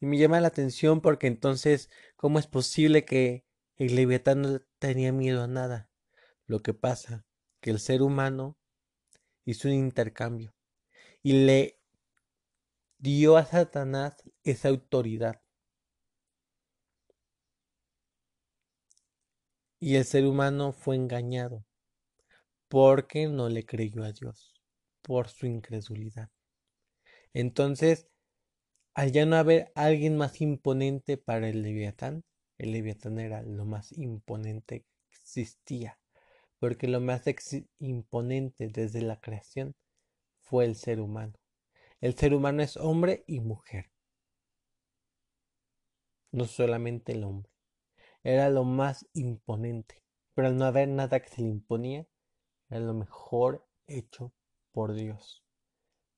Y 0.00 0.06
me 0.06 0.18
llama 0.18 0.40
la 0.40 0.48
atención 0.48 1.00
porque 1.00 1.26
entonces, 1.26 1.90
¿cómo 2.16 2.38
es 2.38 2.46
posible 2.46 3.04
que 3.04 3.44
el 3.76 3.94
leviatán 3.94 4.42
no 4.42 4.60
tenía 4.78 5.12
miedo 5.12 5.42
a 5.42 5.48
nada? 5.48 5.90
Lo 6.46 6.62
que 6.62 6.74
pasa, 6.74 7.26
que 7.60 7.70
el 7.70 7.80
ser 7.80 8.02
humano 8.02 8.56
hizo 9.44 9.68
un 9.68 9.74
intercambio 9.74 10.54
y 11.22 11.44
le 11.44 11.80
dio 12.98 13.36
a 13.36 13.44
Satanás 13.44 14.22
esa 14.44 14.68
autoridad. 14.68 15.42
Y 19.78 19.96
el 19.96 20.04
ser 20.04 20.26
humano 20.26 20.72
fue 20.72 20.96
engañado 20.96 21.64
porque 22.68 23.28
no 23.28 23.48
le 23.48 23.64
creyó 23.64 24.04
a 24.04 24.12
Dios, 24.12 24.54
por 25.02 25.28
su 25.28 25.46
incredulidad. 25.46 26.30
Entonces, 27.32 28.08
al 28.94 29.12
ya 29.12 29.26
no 29.26 29.36
haber 29.36 29.70
alguien 29.74 30.16
más 30.16 30.40
imponente 30.40 31.18
para 31.18 31.48
el 31.48 31.62
Leviatán, 31.62 32.24
el 32.58 32.72
Leviatán 32.72 33.18
era 33.18 33.42
lo 33.42 33.66
más 33.66 33.92
imponente 33.92 34.80
que 34.80 35.18
existía, 35.20 35.98
porque 36.58 36.88
lo 36.88 37.00
más 37.00 37.24
imponente 37.78 38.68
desde 38.68 39.02
la 39.02 39.20
creación 39.20 39.74
fue 40.40 40.64
el 40.64 40.76
ser 40.76 41.00
humano. 41.00 41.34
El 42.00 42.14
ser 42.14 42.34
humano 42.34 42.62
es 42.62 42.76
hombre 42.76 43.24
y 43.26 43.40
mujer, 43.40 43.90
no 46.32 46.46
solamente 46.46 47.12
el 47.12 47.24
hombre. 47.24 47.55
Era 48.26 48.50
lo 48.50 48.64
más 48.64 49.06
imponente, 49.12 50.02
pero 50.34 50.48
al 50.48 50.56
no 50.56 50.64
haber 50.64 50.88
nada 50.88 51.20
que 51.20 51.28
se 51.28 51.42
le 51.42 51.48
imponía, 51.48 52.08
era 52.68 52.80
lo 52.80 52.92
mejor 52.92 53.64
hecho 53.86 54.32
por 54.72 54.94
Dios, 54.94 55.44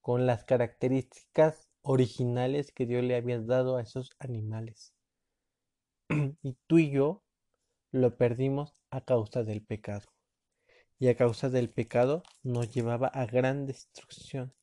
con 0.01 0.25
las 0.25 0.43
características 0.45 1.69
originales 1.83 2.73
que 2.73 2.87
Dios 2.87 3.05
le 3.05 3.15
había 3.15 3.39
dado 3.43 3.77
a 3.77 3.83
esos 3.83 4.13
animales. 4.19 4.95
y 6.43 6.57
tú 6.67 6.79
y 6.79 6.91
yo 6.91 7.23
lo 7.93 8.17
perdimos 8.17 8.75
a 8.89 9.03
causa 9.03 9.43
del 9.43 9.63
pecado. 9.63 10.07
Y 10.99 11.09
a 11.09 11.15
causa 11.15 11.51
del 11.51 11.69
pecado 11.69 12.23
nos 12.43 12.73
llevaba 12.73 13.09
a 13.09 13.27
gran 13.27 13.67
destrucción. 13.67 14.55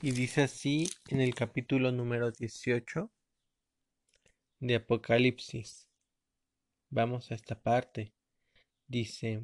Y 0.00 0.12
dice 0.12 0.44
así 0.44 0.88
en 1.08 1.20
el 1.20 1.34
capítulo 1.34 1.90
número 1.90 2.30
18 2.30 3.10
de 4.60 4.74
Apocalipsis. 4.74 5.88
Vamos 6.90 7.30
a 7.30 7.34
esta 7.34 7.62
parte. 7.62 8.12
Dice 8.86 9.42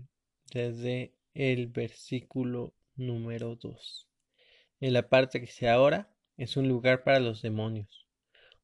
desde 0.52 1.14
el 1.32 1.68
versículo 1.68 2.74
número 2.96 3.56
2. 3.56 4.08
En 4.80 4.92
la 4.92 5.08
parte 5.08 5.40
que 5.40 5.46
se 5.46 5.70
ahora 5.70 6.14
es 6.36 6.58
un 6.58 6.68
lugar 6.68 7.02
para 7.02 7.18
los 7.18 7.40
demonios, 7.40 8.06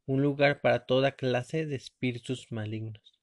un 0.05 0.21
lugar 0.21 0.61
para 0.61 0.85
toda 0.85 1.13
clase 1.13 1.65
de 1.65 1.77
espíritus 1.77 2.53
malignos, 2.53 3.19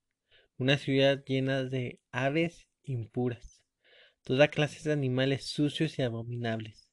una 0.58 0.80
ciudad 0.80 1.24
llena 1.24 1.64
de 1.64 2.00
aves 2.12 2.68
impuras, 2.82 3.64
toda 4.24 4.48
clase 4.48 4.82
de 4.90 4.94
animales 4.94 5.46
sucios 5.46 6.00
y 6.00 6.02
abominables, 6.02 6.90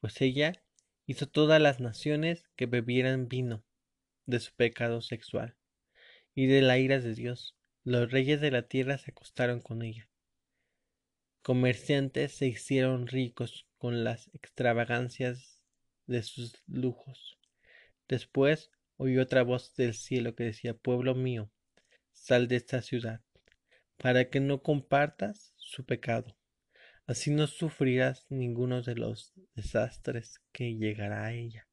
pues 0.00 0.20
ella 0.22 0.64
hizo 1.06 1.28
todas 1.28 1.62
las 1.62 1.78
naciones 1.78 2.48
que 2.56 2.66
bebieran 2.66 3.28
vino 3.28 3.64
de 4.26 4.40
su 4.40 4.54
pecado 4.54 5.00
sexual 5.00 5.56
y 6.34 6.46
de 6.46 6.62
la 6.62 6.78
ira 6.78 7.00
de 7.00 7.14
Dios. 7.14 7.56
Los 7.84 8.10
reyes 8.10 8.40
de 8.40 8.50
la 8.50 8.62
tierra 8.62 8.98
se 8.98 9.10
acostaron 9.10 9.60
con 9.60 9.82
ella. 9.82 10.08
Comerciantes 11.42 12.32
se 12.32 12.46
hicieron 12.46 13.08
ricos 13.08 13.66
con 13.78 14.04
las 14.04 14.28
extravagancias 14.34 15.60
de 16.06 16.22
sus 16.22 16.62
lujos. 16.66 17.38
Después 18.08 18.70
oí 18.96 19.18
otra 19.18 19.42
voz 19.42 19.74
del 19.74 19.94
cielo 19.94 20.36
que 20.36 20.44
decía 20.44 20.74
Pueblo 20.74 21.14
mío, 21.14 21.50
sal 22.12 22.46
de 22.46 22.56
esta 22.56 22.82
ciudad, 22.82 23.20
para 23.96 24.30
que 24.30 24.38
no 24.38 24.62
compartas 24.62 25.52
su 25.56 25.84
pecado. 25.84 26.36
Así 27.06 27.32
no 27.32 27.48
sufrirás 27.48 28.26
ninguno 28.30 28.82
de 28.82 28.94
los 28.94 29.32
desastres 29.54 30.40
que 30.52 30.76
llegará 30.76 31.24
a 31.24 31.32
ella. 31.32 31.66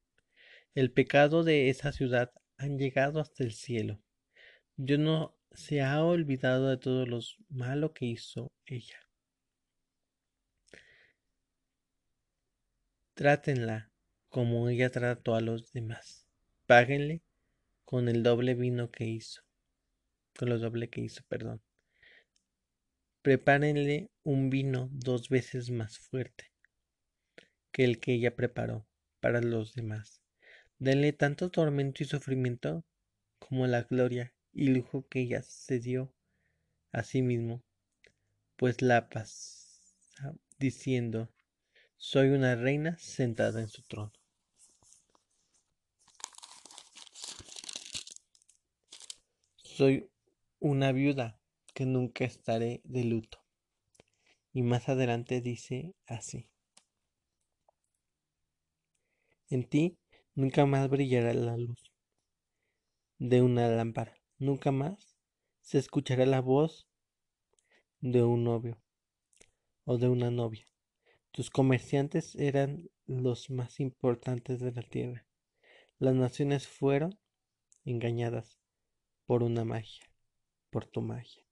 El 0.74 0.90
pecado 0.92 1.44
de 1.44 1.68
esa 1.68 1.92
ciudad 1.92 2.32
han 2.60 2.78
llegado 2.78 3.20
hasta 3.20 3.42
el 3.42 3.52
cielo. 3.52 4.02
Yo 4.76 4.98
no 4.98 5.34
se 5.50 5.80
ha 5.80 6.04
olvidado 6.04 6.68
de 6.68 6.76
todo 6.76 7.06
lo 7.06 7.20
malo 7.48 7.94
que 7.94 8.04
hizo 8.04 8.52
ella. 8.66 8.98
Trátenla 13.14 13.90
como 14.28 14.68
ella 14.68 14.90
trató 14.90 15.34
a 15.34 15.40
los 15.40 15.72
demás. 15.72 16.26
Páguenle 16.66 17.22
con 17.84 18.08
el 18.08 18.22
doble 18.22 18.54
vino 18.54 18.90
que 18.90 19.04
hizo. 19.04 19.42
Con 20.38 20.50
lo 20.50 20.58
doble 20.58 20.90
que 20.90 21.00
hizo, 21.00 21.22
perdón. 21.28 21.62
Prepárenle 23.22 24.10
un 24.22 24.50
vino 24.50 24.88
dos 24.92 25.30
veces 25.30 25.70
más 25.70 25.98
fuerte 25.98 26.52
que 27.72 27.84
el 27.84 28.00
que 28.00 28.14
ella 28.14 28.36
preparó 28.36 28.86
para 29.20 29.40
los 29.40 29.74
demás. 29.74 30.19
Denle 30.80 31.12
tanto 31.12 31.50
tormento 31.50 32.02
y 32.02 32.06
sufrimiento 32.06 32.86
como 33.38 33.66
la 33.66 33.82
gloria 33.82 34.32
y 34.50 34.68
lujo 34.68 35.06
que 35.08 35.20
ella 35.20 35.42
se 35.42 35.78
dio 35.78 36.10
a 36.90 37.02
sí 37.02 37.20
mismo, 37.20 37.62
pues 38.56 38.80
la 38.80 39.10
paz 39.10 39.82
diciendo 40.58 41.28
soy 41.98 42.30
una 42.30 42.56
reina 42.56 42.96
sentada 42.96 43.60
en 43.60 43.68
su 43.68 43.82
trono. 43.82 44.10
Soy 49.56 50.10
una 50.60 50.92
viuda 50.92 51.38
que 51.74 51.84
nunca 51.84 52.24
estaré 52.24 52.80
de 52.84 53.04
luto. 53.04 53.44
Y 54.54 54.62
más 54.62 54.88
adelante 54.88 55.42
dice 55.42 55.94
así. 56.06 56.48
En 59.50 59.68
ti 59.68 59.99
nunca 60.34 60.66
más 60.66 60.88
brillará 60.88 61.34
la 61.34 61.56
luz 61.56 61.92
de 63.18 63.42
una 63.42 63.68
lámpara. 63.68 64.14
Nunca 64.38 64.72
más 64.72 65.18
se 65.60 65.78
escuchará 65.78 66.24
la 66.26 66.40
voz 66.40 66.88
de 68.00 68.22
un 68.22 68.44
novio 68.44 68.80
o 69.84 69.98
de 69.98 70.08
una 70.08 70.30
novia. 70.30 70.66
Tus 71.30 71.50
comerciantes 71.50 72.34
eran 72.36 72.90
los 73.06 73.50
más 73.50 73.78
importantes 73.78 74.60
de 74.60 74.72
la 74.72 74.82
tierra. 74.82 75.26
Las 75.98 76.14
naciones 76.14 76.66
fueron 76.66 77.18
engañadas 77.84 78.58
por 79.26 79.42
una 79.42 79.64
magia, 79.64 80.10
por 80.70 80.86
tu 80.86 81.02
magia. 81.02 81.44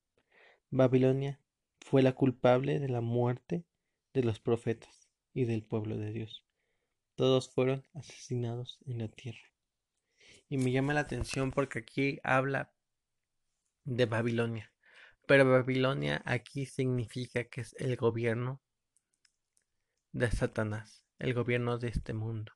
Babilonia 0.71 1.41
fue 1.81 2.03
la 2.03 2.13
culpable 2.13 2.81
de 2.81 2.89
la 2.89 3.01
muerte 3.01 3.65
de 4.15 4.25
los 4.25 4.41
profetas 4.41 5.09
y 5.35 5.45
del 5.45 5.63
pueblo 5.63 5.97
de 5.97 6.13
Dios. 6.13 6.48
Todos 7.19 7.51
fueron 7.51 7.85
asesinados 7.95 8.79
en 8.87 8.99
la 8.99 9.09
tierra. 9.09 9.43
Y 10.49 10.57
me 10.57 10.71
llama 10.71 10.95
la 10.95 11.01
atención 11.01 11.51
porque 11.51 11.81
aquí 11.81 12.21
habla 12.23 12.73
de 13.83 14.07
Babilonia. 14.07 14.73
Pero 15.27 15.51
Babilonia 15.51 16.23
aquí 16.25 16.65
significa 16.65 17.43
que 17.43 17.63
es 17.63 17.75
el 17.81 17.97
gobierno 17.97 18.63
de 20.13 20.31
Satanás, 20.31 21.05
el 21.19 21.35
gobierno 21.35 21.77
de 21.79 21.89
este 21.89 22.13
mundo. 22.13 22.53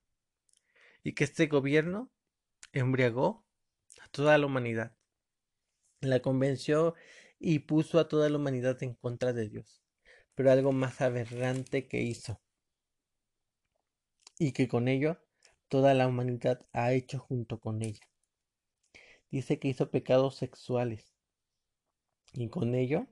Y 1.02 1.15
que 1.15 1.25
este 1.25 1.49
gobierno 1.49 2.13
embriagó 2.71 3.45
a 4.00 4.06
toda 4.10 4.39
la 4.39 4.47
humanidad. 4.47 4.95
La 5.99 6.23
convenció 6.23 6.95
y 7.41 7.58
puso 7.58 7.99
a 7.99 8.06
toda 8.06 8.30
la 8.30 8.37
humanidad 8.37 8.80
en 8.84 8.95
contra 8.95 9.32
de 9.32 9.49
Dios. 9.49 9.82
Pero 10.37 10.52
algo 10.52 10.71
más 10.71 11.00
aberrante 11.00 11.89
que 11.89 12.00
hizo. 12.00 12.41
Y 14.38 14.52
que 14.52 14.68
con 14.68 14.88
ello 14.88 15.18
toda 15.68 15.95
la 15.95 16.06
humanidad 16.06 16.66
ha 16.73 16.92
hecho 16.92 17.18
junto 17.18 17.58
con 17.60 17.82
ella. 17.82 18.06
Dice 19.30 19.58
que 19.58 19.68
hizo 19.68 19.90
pecados 19.90 20.36
sexuales, 20.36 21.14
y 22.34 22.49
con 22.49 22.75
ello, 22.75 23.06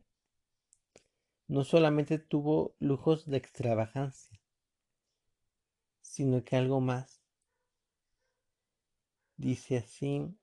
no 1.47 1.65
solamente 1.65 2.19
tuvo 2.19 2.75
lujos 2.79 3.27
de 3.27 3.39
extravagancia, 3.39 4.41
sino 6.01 6.45
que 6.45 6.57
algo 6.57 6.81
más. 6.81 7.23
Dice 9.37 9.79
así 9.79 10.37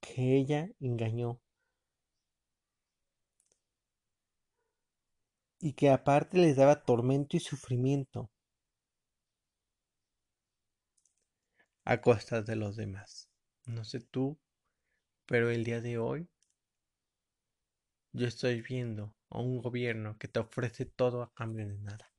que 0.00 0.36
ella 0.36 0.70
engañó 0.78 1.40
y 5.66 5.72
que 5.72 5.90
aparte 5.90 6.38
les 6.38 6.54
daba 6.54 6.84
tormento 6.84 7.36
y 7.36 7.40
sufrimiento 7.40 8.30
a 11.84 12.00
costas 12.00 12.46
de 12.46 12.54
los 12.54 12.76
demás. 12.76 13.28
No 13.64 13.84
sé 13.84 13.98
tú, 13.98 14.38
pero 15.26 15.50
el 15.50 15.64
día 15.64 15.80
de 15.80 15.98
hoy 15.98 16.28
yo 18.12 18.28
estoy 18.28 18.62
viendo 18.62 19.16
a 19.28 19.40
un 19.40 19.58
gobierno 19.58 20.16
que 20.18 20.28
te 20.28 20.38
ofrece 20.38 20.86
todo 20.86 21.20
a 21.20 21.34
cambio 21.34 21.66
de 21.66 21.78
nada. 21.78 22.12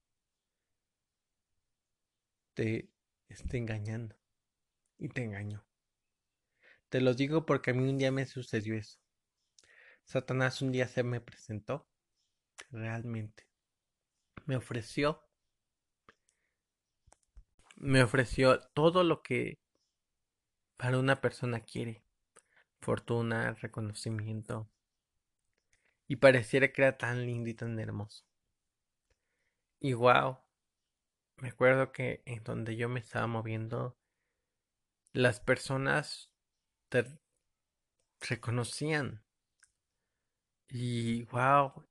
Te 2.54 2.90
está 3.30 3.56
engañando 3.56 4.18
y 4.98 5.08
te 5.08 5.24
engañó. 5.24 5.66
Te 6.90 7.00
lo 7.00 7.14
digo 7.14 7.46
porque 7.46 7.72
a 7.72 7.74
mí 7.74 7.88
un 7.88 7.98
día 7.98 8.12
me 8.12 8.26
sucedió 8.26 8.76
eso. 8.76 9.00
Satanás 10.04 10.62
un 10.64 10.72
día 10.72 10.88
se 10.88 11.04
me 11.04 11.22
presentó 11.22 11.88
realmente. 12.72 13.48
Me 14.46 14.56
ofreció 14.56 15.28
me 17.78 18.02
ofreció 18.02 18.60
todo 18.74 19.04
lo 19.04 19.22
que 19.22 19.60
para 20.78 20.98
una 20.98 21.22
persona 21.22 21.62
quiere 21.62 22.04
fortuna, 22.80 23.54
reconocimiento. 23.54 24.70
Y 26.08 26.18
pareciera 26.18 26.72
que 26.72 26.84
era 26.84 26.98
tan 26.98 27.26
lindo 27.26 27.50
y 27.50 27.54
tan 27.54 27.80
hermoso. 27.80 28.24
Y 29.80 29.94
wow, 29.94 30.40
me 31.38 31.50
acuerdo 31.50 31.92
que 31.92 32.24
en 32.26 32.44
donde 32.44 32.76
yo 32.76 32.90
me 32.90 33.00
estaba 33.00 33.28
moviendo, 33.28 33.98
las 35.12 35.40
personas 35.40 36.32
te 36.90 37.06
reconocían. 38.22 39.24
Y 40.70 41.24
wow, 41.26 41.86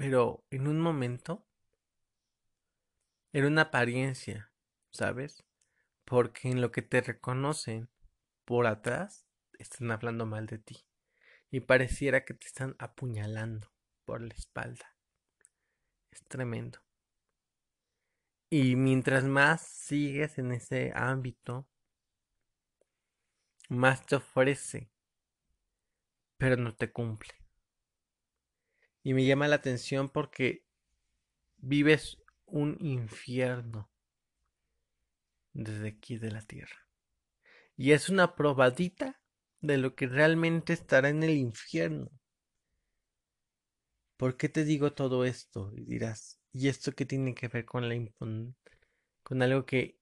pero 0.00 0.42
en 0.48 0.66
un 0.66 0.80
momento 0.80 1.46
era 3.34 3.48
una 3.48 3.62
apariencia, 3.64 4.50
¿sabes? 4.92 5.44
Porque 6.06 6.48
en 6.48 6.62
lo 6.62 6.72
que 6.72 6.80
te 6.80 7.02
reconocen 7.02 7.90
por 8.46 8.66
atrás 8.66 9.26
están 9.58 9.90
hablando 9.90 10.24
mal 10.24 10.46
de 10.46 10.56
ti 10.56 10.86
y 11.50 11.60
pareciera 11.60 12.24
que 12.24 12.32
te 12.32 12.46
están 12.46 12.76
apuñalando 12.78 13.70
por 14.06 14.22
la 14.22 14.32
espalda. 14.32 14.96
Es 16.10 16.24
tremendo. 16.24 16.78
Y 18.48 18.76
mientras 18.76 19.24
más 19.24 19.60
sigues 19.60 20.38
en 20.38 20.52
ese 20.52 20.92
ámbito, 20.94 21.68
más 23.68 24.06
te 24.06 24.16
ofrece, 24.16 24.90
pero 26.38 26.56
no 26.56 26.74
te 26.74 26.90
cumple. 26.90 27.39
Y 29.02 29.14
me 29.14 29.24
llama 29.24 29.48
la 29.48 29.56
atención 29.56 30.08
porque 30.08 30.64
vives 31.58 32.18
un 32.46 32.76
infierno 32.80 33.90
desde 35.52 35.88
aquí 35.88 36.18
de 36.18 36.30
la 36.30 36.42
tierra. 36.42 36.88
Y 37.76 37.92
es 37.92 38.08
una 38.08 38.34
probadita 38.34 39.20
de 39.60 39.78
lo 39.78 39.94
que 39.94 40.06
realmente 40.06 40.72
estará 40.72 41.08
en 41.08 41.22
el 41.22 41.36
infierno. 41.36 42.10
¿Por 44.16 44.36
qué 44.36 44.48
te 44.48 44.64
digo 44.64 44.92
todo 44.92 45.24
esto? 45.24 45.72
Y 45.74 45.84
dirás, 45.84 46.40
¿y 46.52 46.68
esto 46.68 46.92
qué 46.92 47.06
tiene 47.06 47.34
que 47.34 47.48
ver 47.48 47.64
con 47.64 47.88
la 47.88 47.96
con 49.22 49.42
algo 49.42 49.64
que 49.64 49.98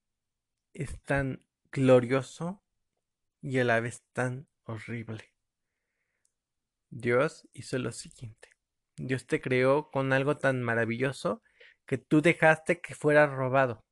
es 0.73 1.01
tan 1.03 1.45
glorioso 1.71 2.63
y 3.41 3.59
a 3.59 3.65
la 3.65 3.81
vez 3.81 4.03
tan 4.13 4.49
horrible? 4.65 5.33
Dios 6.91 7.47
hizo 7.53 7.79
lo 7.79 7.93
siguiente. 7.93 8.58
Dios 8.99 9.27
te 9.27 9.41
creó 9.41 9.91
con 9.91 10.13
algo 10.13 10.37
tan 10.37 10.63
maravilloso 10.63 11.43
que 11.87 11.99
tú 11.99 12.21
dejaste 12.21 12.81
que 12.81 12.95
fuera 12.95 13.27
robado. 13.27 13.85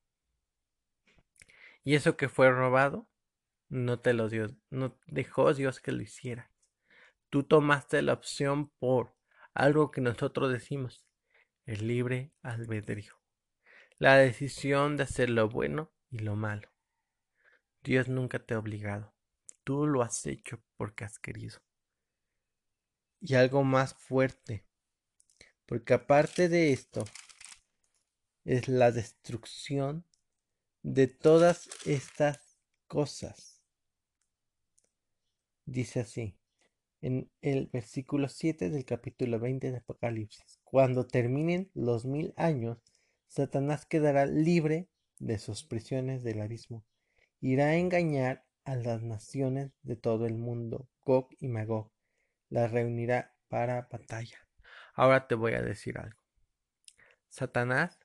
Y 1.84 1.94
eso 1.94 2.16
que 2.16 2.28
fue 2.28 2.50
robado 2.50 3.08
no 3.68 4.00
te 4.00 4.12
lo 4.12 4.28
dio, 4.28 4.48
no 4.70 4.98
dejó 5.06 5.54
Dios 5.54 5.80
que 5.80 5.92
lo 5.92 6.02
hiciera. 6.02 6.50
Tú 7.30 7.44
tomaste 7.44 8.02
la 8.02 8.12
opción 8.12 8.70
por 8.78 9.16
algo 9.54 9.90
que 9.90 10.00
nosotros 10.00 10.52
decimos. 10.52 11.06
el 11.64 11.88
libre 11.88 12.32
albedrío, 12.42 13.14
la 13.98 14.16
decisión 14.16 14.96
de 14.96 15.02
hacer 15.02 15.30
lo 15.30 15.48
bueno 15.48 15.92
y 16.10 16.20
lo 16.20 16.36
malo. 16.36 16.70
Dios 17.82 18.08
nunca 18.08 18.38
te 18.38 18.54
ha 18.54 18.58
obligado, 18.58 19.14
tú 19.64 19.86
lo 19.86 20.02
has 20.02 20.26
hecho 20.26 20.62
porque 20.76 21.04
has 21.04 21.18
querido. 21.18 21.58
Y 23.20 23.34
algo 23.34 23.64
más 23.64 23.94
fuerte, 23.94 24.64
porque 25.66 25.94
aparte 25.94 26.48
de 26.48 26.72
esto, 26.72 27.04
es 28.44 28.68
la 28.68 28.92
destrucción 28.92 30.04
de 30.82 31.08
todas 31.08 31.68
estas 31.84 32.60
cosas. 32.86 33.60
Dice 35.64 36.00
así, 36.00 36.38
en 37.02 37.30
el 37.40 37.66
versículo 37.66 38.28
7 38.28 38.70
del 38.70 38.84
capítulo 38.84 39.40
20 39.40 39.72
de 39.72 39.76
Apocalipsis. 39.78 40.60
Cuando 40.62 41.06
terminen 41.06 41.70
los 41.74 42.04
mil 42.04 42.32
años, 42.36 42.78
Satanás 43.26 43.84
quedará 43.84 44.26
libre 44.26 44.88
de 45.18 45.38
sus 45.38 45.64
prisiones 45.64 46.22
del 46.22 46.40
abismo. 46.40 46.84
Irá 47.40 47.66
a 47.66 47.76
engañar 47.76 48.44
a 48.64 48.76
las 48.76 49.02
naciones 49.02 49.72
de 49.82 49.96
todo 49.96 50.26
el 50.26 50.34
mundo, 50.34 50.88
Gog 51.04 51.28
y 51.40 51.48
Magog. 51.48 51.90
Las 52.48 52.70
reunirá 52.70 53.34
para 53.48 53.88
batalla. 53.90 54.45
Ahora 54.96 55.28
te 55.28 55.36
voy 55.36 55.52
a 55.52 55.62
decir 55.62 55.98
algo. 55.98 56.18
Satanás 57.28 58.00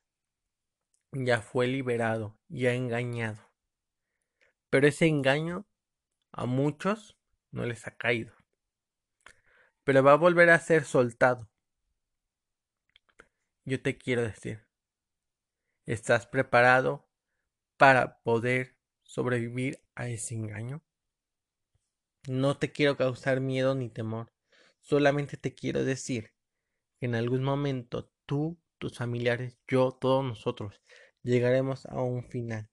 ya 1.12 1.42
fue 1.42 1.66
liberado 1.66 2.38
y 2.48 2.68
ha 2.68 2.74
engañado. 2.76 3.50
Pero 4.70 4.88
ese 4.88 5.08
engaño 5.08 5.66
a 6.32 6.46
muchos 6.46 7.18
no 7.50 7.66
les 7.66 7.88
ha 7.88 7.98
caído 7.98 8.34
pero 9.84 10.04
va 10.04 10.14
a 10.14 10.18
volver 10.18 10.50
a 10.50 10.60
ser 10.60 10.86
soltado. 10.86 11.50
Yo 13.66 13.82
te 13.82 13.98
quiero 13.98 14.22
decir, 14.22 14.66
¿estás 15.86 16.28
preparado 16.28 17.08
para 17.78 18.22
poder 18.24 18.76
sobrevivir 19.04 19.82
a 19.96 20.08
ese 20.08 20.36
engaño? 20.36 20.84
No 22.28 22.58
te 22.58 22.72
quiero 22.72 22.98
causar 22.98 23.40
miedo 23.40 23.76
ni 23.76 23.90
temor, 23.90 24.32
solamente 24.80 25.38
te 25.38 25.54
quiero 25.54 25.84
decir 25.84 26.34
en 27.02 27.16
algún 27.16 27.44
momento 27.44 28.10
tú, 28.26 28.58
tus 28.78 28.98
familiares, 28.98 29.58
yo, 29.68 29.92
todos 29.92 30.24
nosotros, 30.24 30.82
llegaremos 31.24 31.86
a 31.88 32.02
un 32.02 32.24
final. 32.24 32.70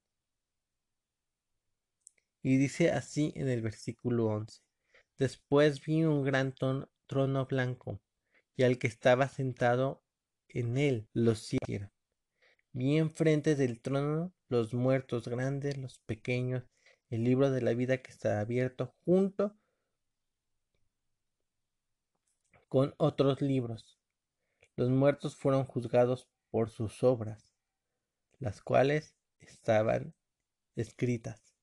Y 2.41 2.57
dice 2.57 2.91
así 2.91 3.33
en 3.35 3.49
el 3.49 3.61
versículo 3.61 4.27
11. 4.27 4.61
Después 5.17 5.83
vi 5.85 6.05
un 6.05 6.23
gran 6.23 6.53
trono 6.53 7.45
blanco, 7.45 7.99
y 8.55 8.63
al 8.63 8.77
que 8.77 8.87
estaba 8.87 9.27
sentado 9.27 10.01
en 10.47 10.77
él 10.77 11.07
los 11.13 11.39
cielos. 11.39 11.91
Vi 12.71 12.97
enfrente 12.97 13.55
del 13.55 13.81
trono 13.81 14.31
los 14.47 14.73
muertos 14.73 15.27
grandes, 15.27 15.77
los 15.77 15.99
pequeños, 15.99 16.63
el 17.09 17.23
libro 17.23 17.51
de 17.51 17.61
la 17.61 17.73
vida 17.73 17.97
que 18.01 18.11
está 18.11 18.39
abierto 18.39 18.93
junto 19.03 19.55
con 22.69 22.93
otros 22.97 23.41
libros. 23.41 23.98
Los 24.79 24.89
muertos 24.89 25.35
fueron 25.35 25.65
juzgados 25.65 26.29
por 26.51 26.69
sus 26.69 27.03
obras, 27.03 27.53
las 28.37 28.61
cuales 28.61 29.13
estaban 29.41 30.15
escritas. 30.77 31.53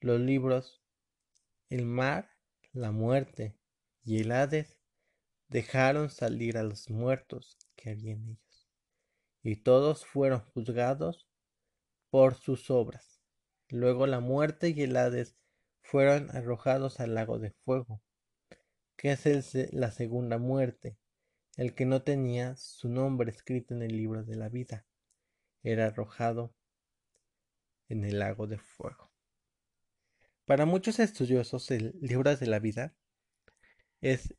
Los 0.00 0.18
libros, 0.18 0.82
el 1.68 1.84
mar, 1.84 2.30
la 2.72 2.90
muerte 2.90 3.58
y 4.02 4.20
el 4.20 4.32
Hades 4.32 4.78
dejaron 5.48 6.08
salir 6.08 6.56
a 6.56 6.62
los 6.62 6.88
muertos 6.88 7.58
que 7.76 7.90
había 7.90 8.14
en 8.14 8.28
ellos, 8.28 8.70
y 9.42 9.56
todos 9.56 10.06
fueron 10.06 10.40
juzgados 10.40 11.28
por 12.08 12.34
sus 12.34 12.70
obras. 12.70 13.20
Luego 13.68 14.06
la 14.06 14.20
muerte 14.20 14.70
y 14.70 14.80
el 14.84 14.96
Hades 14.96 15.36
fueron 15.82 16.34
arrojados 16.34 16.98
al 16.98 17.14
lago 17.14 17.38
de 17.38 17.50
fuego, 17.50 18.00
que 18.96 19.12
es 19.12 19.54
la 19.74 19.90
segunda 19.90 20.38
muerte. 20.38 20.96
El 21.58 21.74
que 21.74 21.86
no 21.86 22.02
tenía 22.02 22.54
su 22.54 22.88
nombre 22.88 23.32
escrito 23.32 23.74
en 23.74 23.82
el 23.82 23.96
libro 23.96 24.22
de 24.22 24.36
la 24.36 24.48
vida 24.48 24.86
era 25.64 25.86
arrojado 25.86 26.54
en 27.88 28.04
el 28.04 28.20
lago 28.20 28.46
de 28.46 28.58
fuego. 28.58 29.10
Para 30.44 30.66
muchos 30.66 31.00
estudiosos, 31.00 31.68
el 31.72 31.98
libro 32.00 32.36
de 32.36 32.46
la 32.46 32.60
vida 32.60 32.94
es 34.00 34.36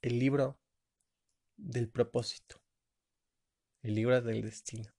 el 0.00 0.20
libro 0.20 0.60
del 1.56 1.88
propósito, 1.88 2.62
el 3.82 3.96
libro 3.96 4.22
del 4.22 4.42
destino, 4.42 4.94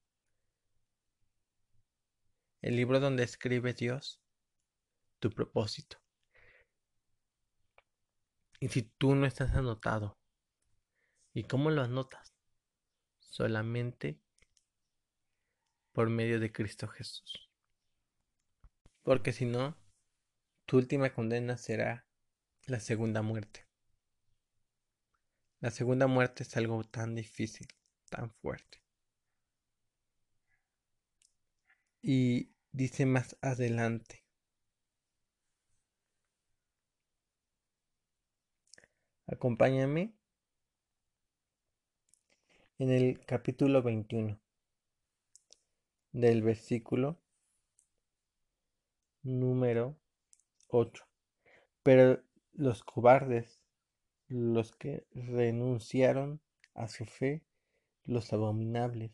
el 2.61 2.75
libro 2.75 2.99
donde 2.99 3.23
escribe 3.23 3.73
Dios 3.73 4.21
tu 5.19 5.29
propósito. 5.29 5.99
Y 8.59 8.67
si 8.67 8.81
tú 8.81 9.15
no 9.15 9.25
estás 9.25 9.55
anotado, 9.55 10.16
¿y 11.37 11.43
cómo 11.43 11.69
lo 11.69 11.83
anotas? 11.83 12.33
Solamente 13.19 14.19
por 15.91 16.09
medio 16.09 16.39
de 16.39 16.51
Cristo 16.51 16.87
Jesús. 16.87 17.51
Porque 19.03 19.31
si 19.31 19.45
no, 19.45 19.77
tu 20.65 20.77
última 20.77 21.13
condena 21.13 21.55
será 21.57 22.07
la 22.65 22.79
segunda 22.79 23.21
muerte. 23.21 23.67
La 25.59 25.69
segunda 25.69 26.07
muerte 26.07 26.41
es 26.41 26.57
algo 26.57 26.83
tan 26.83 27.13
difícil, 27.13 27.67
tan 28.09 28.31
fuerte. 28.31 28.81
Y 32.01 32.49
dice 32.71 33.05
más 33.05 33.37
adelante. 33.43 34.25
Acompáñame 39.27 40.16
en 42.79 42.91
el 42.91 43.25
capítulo 43.25 43.81
21 43.81 44.39
del 46.11 46.43
versículo 46.43 47.17
número 49.23 49.97
8. 50.67 51.03
Pero 51.81 52.21
los 52.53 52.83
cobardes, 52.83 53.63
los 54.27 54.75
que 54.75 55.07
renunciaron 55.11 56.39
a 56.75 56.87
su 56.87 57.05
fe, 57.05 57.41
los 58.05 58.31
abominables, 58.31 59.11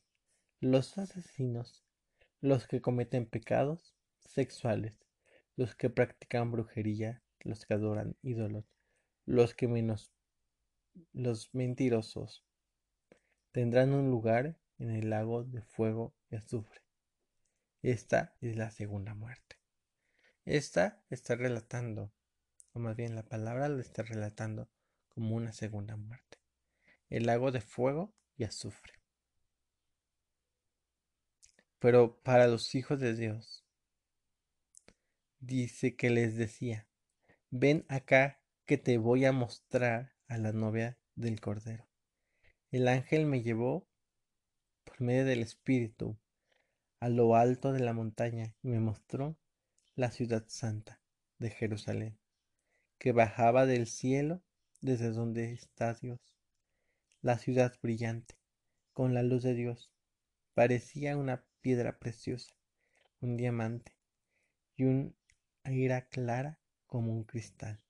los 0.60 0.98
asesinos, 0.98 1.86
los 2.42 2.68
que 2.68 2.82
cometen 2.82 3.26
pecados 3.26 3.96
sexuales, 4.20 5.06
los 5.56 5.74
que 5.74 5.90
practican 5.90 6.52
brujería, 6.52 7.24
los 7.40 7.66
que 7.66 7.76
adoran 7.76 8.18
ídolos, 8.24 8.66
los 9.26 9.54
que 9.54 9.70
menos 9.70 10.12
los 11.14 11.56
mentirosos 11.56 12.44
tendrán 13.54 13.94
un 13.94 14.12
lugar 14.12 14.58
en 14.78 14.92
el 14.92 15.10
lago 15.10 15.46
de 15.46 15.62
fuego 15.62 16.14
y 16.30 16.36
azufre. 16.36 16.82
Esta 17.82 18.36
es 18.42 18.58
la 18.58 18.70
segunda 18.70 19.14
muerte. 19.16 19.56
Esta 20.44 21.02
está 21.10 21.36
relatando 21.36 22.12
o 22.74 22.80
más 22.80 22.96
bien 22.96 23.16
la 23.16 23.24
palabra 23.24 23.70
lo 23.70 23.80
está 23.80 24.04
relatando 24.04 24.70
como 25.10 25.36
una 25.36 25.54
segunda 25.54 25.96
muerte. 25.96 26.40
El 27.10 27.28
lago 27.28 27.52
de 27.52 27.62
fuego 27.62 28.14
y 28.36 28.44
azufre. 28.44 28.94
Pero 31.80 32.20
para 32.22 32.48
los 32.48 32.74
hijos 32.76 33.00
de 33.00 33.14
Dios, 33.14 33.64
dice 35.40 35.96
que 35.96 36.10
les 36.10 36.36
decía, 36.36 36.88
ven 37.52 37.86
acá 37.90 38.42
que 38.66 38.78
te 38.78 38.98
voy 38.98 39.26
a 39.26 39.32
mostrar 39.32 40.14
a 40.28 40.38
la 40.38 40.52
novia 40.52 40.98
del 41.16 41.40
Cordero. 41.40 41.93
El 42.74 42.88
ángel 42.88 43.28
me 43.28 43.44
llevó 43.44 43.88
por 44.84 45.00
medio 45.00 45.26
del 45.26 45.44
Espíritu 45.44 46.18
a 47.00 47.08
lo 47.08 47.36
alto 47.36 47.72
de 47.72 47.82
la 47.82 47.94
montaña 47.94 48.56
y 48.64 48.70
me 48.70 48.80
mostró 48.80 49.38
la 49.94 50.10
ciudad 50.10 50.46
santa 50.48 51.00
de 51.38 51.52
Jerusalén 51.52 52.18
que 52.98 53.12
bajaba 53.12 53.68
del 53.68 53.86
cielo 53.86 54.42
desde 54.82 55.12
donde 55.12 55.54
está 55.54 55.94
Dios. 55.94 56.20
La 57.22 57.38
ciudad 57.38 57.78
brillante, 57.80 58.40
con 58.92 59.14
la 59.14 59.22
luz 59.22 59.44
de 59.44 59.54
Dios, 59.54 59.92
parecía 60.56 61.16
una 61.16 61.46
piedra 61.62 62.00
preciosa, 62.00 62.56
un 63.20 63.38
diamante 63.38 63.96
y 64.76 64.86
un 64.86 65.16
aire 65.64 66.08
clara 66.10 66.60
como 66.88 67.14
un 67.14 67.24
cristal. 67.24 67.84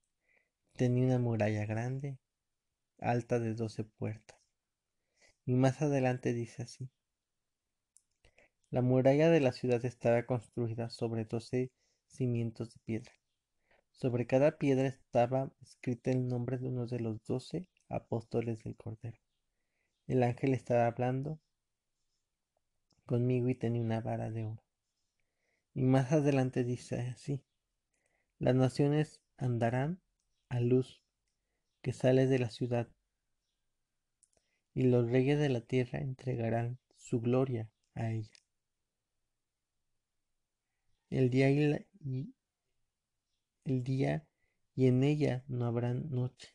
Tenía 0.73 1.05
una 1.05 1.19
muralla 1.19 1.65
grande, 1.65 2.17
alta 2.99 3.39
de 3.39 3.53
doce 3.53 3.85
puertas. 3.85 4.42
Y 5.45 5.55
más 5.55 5.81
adelante 5.81 6.33
dice 6.33 6.63
así. 6.63 6.89
La 8.69 8.81
muralla 8.81 9.29
de 9.29 9.39
la 9.39 9.51
ciudad 9.51 9.83
estaba 9.85 10.25
construida 10.25 10.89
sobre 10.89 11.25
doce 11.25 11.71
cimientos 12.07 12.73
de 12.73 12.79
piedra 12.85 13.13
sobre 13.93 14.25
cada 14.25 14.57
piedra 14.57 14.87
estaba 14.87 15.51
escrito 15.61 16.09
el 16.09 16.27
nombre 16.27 16.57
de 16.57 16.67
uno 16.67 16.87
de 16.87 16.99
los 16.99 17.23
doce 17.25 17.69
apóstoles 17.89 18.63
del 18.63 18.75
Cordero. 18.75 19.17
El 20.07 20.23
ángel 20.23 20.53
estaba 20.53 20.87
hablando 20.87 21.39
conmigo 23.05 23.49
y 23.49 23.55
tenía 23.55 23.81
una 23.81 24.01
vara 24.01 24.31
de 24.31 24.45
oro. 24.45 24.63
Y 25.73 25.83
más 25.83 26.11
adelante 26.11 26.63
dice 26.63 26.99
así, 27.01 27.43
las 28.39 28.55
naciones 28.55 29.21
andarán 29.37 30.01
a 30.49 30.59
luz 30.59 31.01
que 31.81 31.93
sale 31.93 32.27
de 32.27 32.39
la 32.39 32.49
ciudad, 32.49 32.89
y 34.73 34.83
los 34.83 35.09
reyes 35.09 35.39
de 35.39 35.49
la 35.49 35.61
tierra 35.61 35.99
entregarán 35.99 36.79
su 36.97 37.21
gloria 37.21 37.69
a 37.95 38.11
ella. 38.11 38.31
El 41.09 41.29
día 41.29 41.49
y, 41.51 42.33
el 43.65 43.83
día 43.83 44.25
y 44.75 44.87
en 44.87 45.03
ella 45.03 45.43
no 45.47 45.65
habrá 45.65 45.93
noche. 45.93 46.49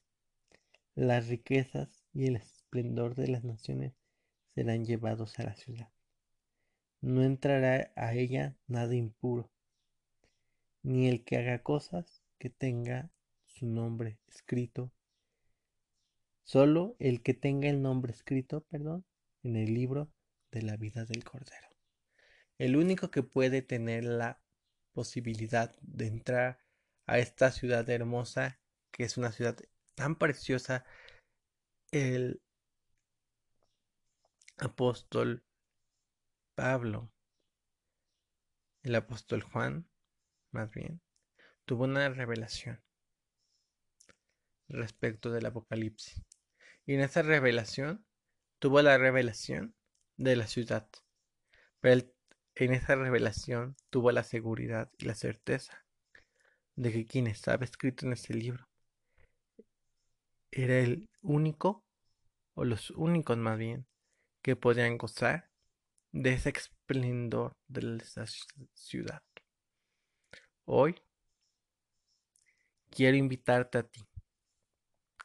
Las 0.95 1.29
riquezas 1.29 2.05
y 2.13 2.27
el 2.27 2.37
esplendor 2.37 3.15
de 3.15 3.29
las 3.29 3.45
naciones 3.45 3.93
serán 4.55 4.85
llevados 4.85 5.39
a 5.39 5.45
la 5.45 5.55
ciudad. 5.55 5.89
No 7.01 7.23
entrará 7.23 7.93
a 7.95 8.15
ella 8.15 8.57
nada 8.67 8.97
impuro, 8.97 9.49
ni 10.83 11.09
el 11.09 11.23
que 11.23 11.37
haga 11.37 11.63
cosas 11.63 12.25
que 12.39 12.51
tenga 12.51 13.11
su 13.45 13.67
nombre 13.67 14.19
escrito. 14.27 14.91
Solo 16.49 16.97
el 16.99 17.23
que 17.23 17.35
tenga 17.35 17.69
el 17.69 17.83
nombre 17.83 18.11
escrito, 18.11 18.63
perdón, 18.71 19.05
en 19.43 19.57
el 19.57 19.75
libro 19.75 20.11
de 20.51 20.63
la 20.63 20.79
vida 20.79 21.05
del 21.05 21.23
Cordero. 21.23 21.69
El 22.57 22.77
único 22.77 23.11
que 23.11 23.23
puede 23.23 23.61
tener 23.61 24.05
la 24.05 24.41
posibilidad 24.93 25.77
de 25.83 26.07
entrar 26.07 26.59
a 27.05 27.19
esta 27.19 27.53
ciudad 27.53 27.87
hermosa, 27.91 28.59
que 28.93 29.05
es 29.05 29.19
una 29.19 29.31
ciudad 29.31 29.59
tan 29.95 30.17
preciosa, 30.17 30.87
el 31.91 32.41
apóstol 34.57 35.45
Pablo, 36.55 37.13
el 38.85 38.95
apóstol 38.95 39.43
Juan, 39.43 39.87
más 40.51 40.73
bien, 40.73 41.03
tuvo 41.67 41.85
una 41.85 42.09
revelación 42.09 42.83
respecto 44.69 45.31
del 45.31 45.45
Apocalipsis. 45.45 46.28
Y 46.89 46.95
en 46.95 47.01
esa 47.01 47.21
revelación 47.21 48.03
tuvo 48.59 48.81
la 48.81 48.97
revelación 48.97 49.75
de 50.17 50.37
la 50.37 50.47
ciudad. 50.47 50.89
Pero 51.81 52.11
en 52.55 52.73
esa 52.73 52.95
revelación 52.95 53.77
tuvo 53.91 54.11
la 54.11 54.25
seguridad 54.25 54.91
y 54.97 55.05
la 55.05 55.15
certeza 55.15 55.85
de 56.77 56.91
que 56.91 57.05
quien 57.05 57.27
estaba 57.27 57.63
escrito 57.63 58.07
en 58.07 58.15
ese 58.15 58.33
libro 58.33 58.67
era 60.51 60.79
el 60.79 61.11
único, 61.21 61.85
o 62.55 62.65
los 62.65 62.91
únicos 62.93 63.37
más 63.37 63.59
bien, 63.59 63.87
que 64.41 64.57
podían 64.57 64.97
gozar 64.97 65.51
de 66.11 66.33
ese 66.33 66.49
esplendor 66.57 67.53
de 67.67 67.99
esa 68.03 68.25
ciudad. 68.73 69.23
Hoy 70.65 70.99
quiero 72.89 73.19
invitarte 73.19 73.77
a 73.77 73.83
ti 73.83 74.09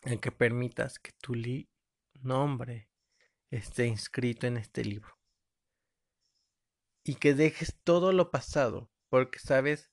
a 0.05 0.15
que 0.17 0.31
permitas 0.31 0.99
que 0.99 1.11
tu 1.13 1.33
nombre 2.21 2.89
esté 3.49 3.85
inscrito 3.85 4.47
en 4.47 4.57
este 4.57 4.83
libro 4.83 5.17
y 7.03 7.15
que 7.15 7.33
dejes 7.33 7.75
todo 7.83 8.13
lo 8.13 8.31
pasado, 8.31 8.91
porque 9.09 9.39
sabes, 9.39 9.91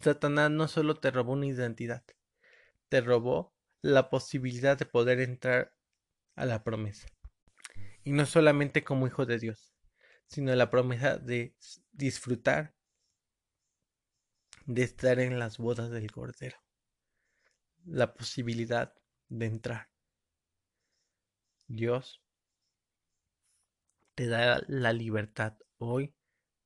Satanás 0.00 0.50
no 0.50 0.68
solo 0.68 0.96
te 0.96 1.10
robó 1.10 1.32
una 1.32 1.46
identidad, 1.46 2.04
te 2.88 3.00
robó 3.00 3.54
la 3.82 4.10
posibilidad 4.10 4.76
de 4.78 4.86
poder 4.86 5.20
entrar 5.20 5.74
a 6.34 6.46
la 6.46 6.64
promesa. 6.64 7.08
Y 8.02 8.12
no 8.12 8.26
solamente 8.26 8.82
como 8.82 9.06
hijo 9.06 9.26
de 9.26 9.38
Dios, 9.38 9.74
sino 10.26 10.54
la 10.54 10.70
promesa 10.70 11.18
de 11.18 11.54
disfrutar 11.92 12.74
de 14.66 14.82
estar 14.82 15.18
en 15.18 15.38
las 15.38 15.58
bodas 15.58 15.90
del 15.90 16.10
Cordero. 16.12 16.56
La 17.84 18.14
posibilidad 18.14 18.94
de 19.30 19.46
entrar. 19.46 19.88
Dios 21.66 22.20
te 24.14 24.26
da 24.26 24.62
la 24.68 24.92
libertad 24.92 25.56
hoy 25.78 26.14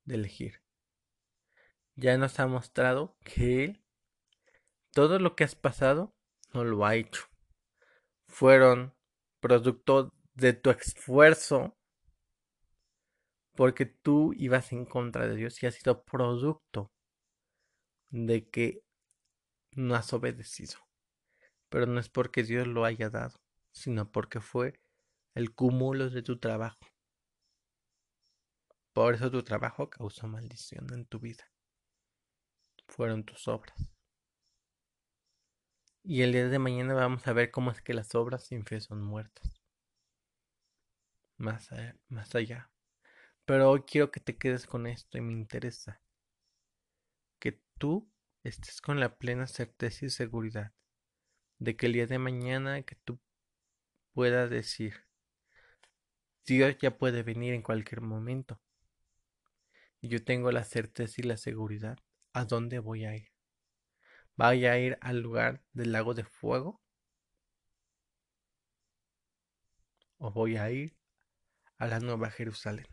de 0.04 0.16
elegir. 0.16 0.62
Ya 1.94 2.18
nos 2.18 2.40
ha 2.40 2.46
mostrado 2.46 3.16
que 3.22 3.64
Él, 3.64 3.84
todo 4.90 5.18
lo 5.18 5.36
que 5.36 5.44
has 5.44 5.54
pasado, 5.54 6.16
no 6.52 6.64
lo 6.64 6.84
ha 6.84 6.96
hecho. 6.96 7.26
Fueron 8.26 8.94
producto 9.40 10.12
de 10.34 10.54
tu 10.54 10.70
esfuerzo 10.70 11.76
porque 13.54 13.86
tú 13.86 14.32
ibas 14.36 14.72
en 14.72 14.84
contra 14.84 15.28
de 15.28 15.36
Dios 15.36 15.62
y 15.62 15.66
ha 15.66 15.70
sido 15.70 16.02
producto 16.02 16.90
de 18.10 18.48
que 18.48 18.82
no 19.72 19.94
has 19.94 20.12
obedecido. 20.12 20.83
Pero 21.74 21.86
no 21.86 21.98
es 21.98 22.08
porque 22.08 22.44
Dios 22.44 22.68
lo 22.68 22.84
haya 22.84 23.10
dado, 23.10 23.40
sino 23.72 24.12
porque 24.12 24.38
fue 24.40 24.80
el 25.34 25.52
cúmulo 25.56 26.08
de 26.08 26.22
tu 26.22 26.38
trabajo. 26.38 26.78
Por 28.92 29.14
eso 29.14 29.28
tu 29.28 29.42
trabajo 29.42 29.90
causó 29.90 30.28
maldición 30.28 30.86
en 30.92 31.04
tu 31.04 31.18
vida. 31.18 31.50
Fueron 32.86 33.24
tus 33.24 33.48
obras. 33.48 33.76
Y 36.04 36.22
el 36.22 36.30
día 36.30 36.46
de 36.46 36.60
mañana 36.60 36.94
vamos 36.94 37.26
a 37.26 37.32
ver 37.32 37.50
cómo 37.50 37.72
es 37.72 37.82
que 37.82 37.92
las 37.92 38.14
obras 38.14 38.44
sin 38.44 38.64
fe 38.64 38.80
son 38.80 39.02
muertas. 39.02 39.60
Más 41.38 41.70
más 42.06 42.36
allá. 42.36 42.70
Pero 43.44 43.68
hoy 43.68 43.82
quiero 43.82 44.12
que 44.12 44.20
te 44.20 44.38
quedes 44.38 44.68
con 44.68 44.86
esto 44.86 45.18
y 45.18 45.22
me 45.22 45.32
interesa 45.32 46.00
que 47.40 47.60
tú 47.78 48.08
estés 48.44 48.80
con 48.80 49.00
la 49.00 49.18
plena 49.18 49.48
certeza 49.48 50.06
y 50.06 50.10
seguridad 50.10 50.72
de 51.64 51.76
que 51.76 51.86
el 51.86 51.94
día 51.94 52.06
de 52.06 52.18
mañana 52.18 52.82
que 52.82 52.94
tú 52.94 53.18
puedas 54.12 54.50
decir, 54.50 54.94
Dios 56.46 56.76
ya 56.78 56.98
puede 56.98 57.22
venir 57.22 57.54
en 57.54 57.62
cualquier 57.62 58.02
momento. 58.02 58.60
Y 60.00 60.08
yo 60.08 60.22
tengo 60.22 60.52
la 60.52 60.64
certeza 60.64 61.14
y 61.18 61.24
la 61.24 61.38
seguridad 61.38 61.98
a 62.34 62.44
dónde 62.44 62.78
voy 62.78 63.06
a 63.06 63.16
ir. 63.16 63.30
¿Voy 64.36 64.66
a 64.66 64.78
ir 64.78 64.98
al 65.00 65.20
lugar 65.20 65.62
del 65.72 65.92
lago 65.92 66.12
de 66.12 66.24
fuego? 66.24 66.82
¿O 70.18 70.30
voy 70.32 70.56
a 70.56 70.70
ir 70.70 70.96
a 71.78 71.86
la 71.86 72.00
Nueva 72.00 72.30
Jerusalén? 72.30 72.86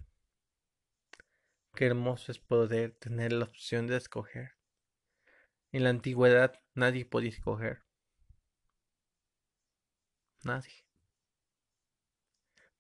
Qué 1.76 1.88
hermoso 1.88 2.32
es 2.32 2.40
poder 2.40 2.94
tener 2.94 3.34
la 3.34 3.46
opción 3.46 3.88
de 3.88 3.98
escoger. 3.98 4.52
En 5.74 5.84
la 5.84 5.90
antigüedad 5.90 6.54
nadie 6.74 7.06
podía 7.06 7.30
escoger. 7.30 7.84
Nadie. 10.43 10.86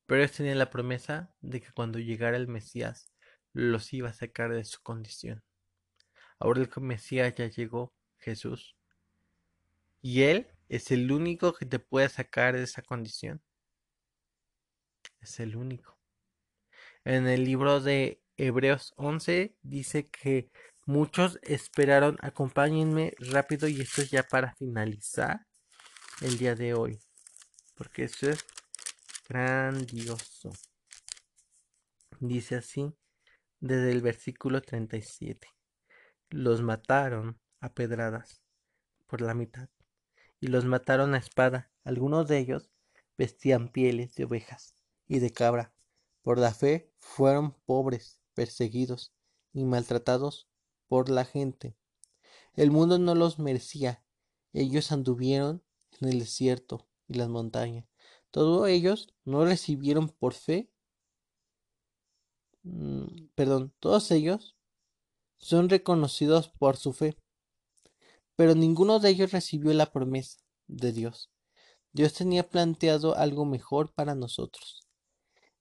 Pero 0.05 0.21
ellos 0.21 0.35
tenían 0.35 0.57
la 0.57 0.69
promesa 0.69 1.33
de 1.41 1.61
que 1.61 1.71
cuando 1.71 1.99
llegara 1.99 2.37
el 2.37 2.47
Mesías 2.47 3.11
los 3.53 3.93
iba 3.93 4.09
a 4.09 4.13
sacar 4.13 4.51
de 4.51 4.65
su 4.65 4.81
condición. 4.81 5.43
Ahora 6.39 6.61
el 6.61 6.69
Mesías 6.81 7.33
ya 7.35 7.47
llegó, 7.47 7.93
Jesús. 8.17 8.75
Y 10.01 10.23
Él 10.23 10.47
es 10.69 10.91
el 10.91 11.11
único 11.11 11.53
que 11.53 11.65
te 11.65 11.79
puede 11.79 12.09
sacar 12.09 12.55
de 12.55 12.63
esa 12.63 12.81
condición. 12.81 13.41
Es 15.19 15.39
el 15.39 15.55
único. 15.55 15.97
En 17.03 17.27
el 17.27 17.43
libro 17.43 17.79
de 17.79 18.21
Hebreos 18.37 18.93
11 18.97 19.55
dice 19.61 20.09
que 20.09 20.49
muchos 20.85 21.39
esperaron, 21.43 22.17
acompáñenme 22.21 23.13
rápido 23.19 23.67
y 23.67 23.81
esto 23.81 24.01
es 24.01 24.11
ya 24.11 24.23
para 24.23 24.55
finalizar 24.55 25.45
el 26.21 26.37
día 26.37 26.55
de 26.55 26.73
hoy, 26.73 26.99
porque 27.75 28.03
esto 28.03 28.29
es 28.29 28.45
grandioso. 29.27 30.51
Dice 32.19 32.55
así 32.55 32.93
desde 33.61 33.91
el 33.91 34.01
versículo 34.01 34.61
37. 34.61 35.47
Los 36.29 36.61
mataron 36.61 37.39
a 37.59 37.73
pedradas 37.73 38.41
por 39.07 39.21
la 39.21 39.33
mitad 39.33 39.69
y 40.39 40.47
los 40.47 40.65
mataron 40.65 41.13
a 41.13 41.19
espada. 41.19 41.71
Algunos 41.83 42.27
de 42.27 42.39
ellos 42.39 42.71
vestían 43.17 43.69
pieles 43.69 44.15
de 44.15 44.25
ovejas 44.25 44.75
y 45.07 45.19
de 45.19 45.31
cabra. 45.31 45.73
Por 46.21 46.37
la 46.37 46.53
fe 46.53 46.91
fueron 46.97 47.53
pobres 47.65 48.19
perseguidos 48.33 49.13
y 49.53 49.63
maltratados 49.63 50.49
por 50.87 51.09
la 51.09 51.25
gente. 51.25 51.75
El 52.53 52.71
mundo 52.71 52.99
no 52.99 53.15
los 53.15 53.39
merecía. 53.39 54.03
Ellos 54.53 54.91
anduvieron 54.91 55.63
en 55.99 56.09
el 56.09 56.19
desierto 56.19 56.87
y 57.11 57.17
las 57.17 57.29
montañas. 57.29 57.85
Todos 58.31 58.67
ellos 58.69 59.13
no 59.25 59.45
recibieron 59.45 60.09
por 60.09 60.33
fe. 60.33 60.71
Mm, 62.63 63.27
perdón, 63.35 63.73
todos 63.79 64.09
ellos 64.11 64.55
son 65.37 65.69
reconocidos 65.69 66.49
por 66.49 66.77
su 66.77 66.93
fe. 66.93 67.17
Pero 68.35 68.55
ninguno 68.55 68.99
de 68.99 69.09
ellos 69.09 69.31
recibió 69.31 69.73
la 69.73 69.91
promesa 69.91 70.39
de 70.67 70.93
Dios. 70.93 71.29
Dios 71.91 72.13
tenía 72.13 72.49
planteado 72.49 73.15
algo 73.17 73.45
mejor 73.45 73.93
para 73.93 74.15
nosotros. 74.15 74.87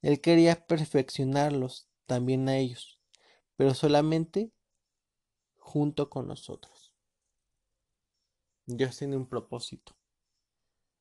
Él 0.00 0.20
quería 0.20 0.66
perfeccionarlos 0.66 1.88
también 2.06 2.48
a 2.48 2.56
ellos, 2.56 3.00
pero 3.56 3.74
solamente 3.74 4.52
junto 5.56 6.08
con 6.08 6.28
nosotros. 6.28 6.94
Dios 8.66 8.96
tiene 8.96 9.16
un 9.16 9.26
propósito. 9.26 9.99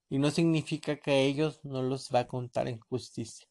Y 0.09 0.17
no 0.17 0.31
significa 0.31 0.97
que 0.99 1.11
a 1.11 1.19
ellos 1.19 1.59
no 1.63 1.83
los 1.83 2.09
va 2.13 2.21
a 2.21 2.27
contar 2.27 2.67
en 2.67 2.79
justicia. 2.79 3.47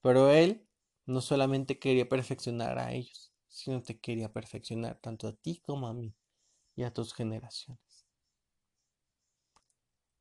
Pero 0.00 0.30
Él 0.30 0.66
no 1.06 1.20
solamente 1.20 1.78
quería 1.78 2.08
perfeccionar 2.08 2.78
a 2.78 2.92
ellos, 2.92 3.32
sino 3.48 3.82
te 3.82 3.98
quería 3.98 4.32
perfeccionar 4.32 4.98
tanto 5.00 5.28
a 5.28 5.32
ti 5.34 5.60
como 5.60 5.86
a 5.86 5.94
mí 5.94 6.14
y 6.74 6.84
a 6.84 6.92
tus 6.92 7.12
generaciones. 7.14 8.06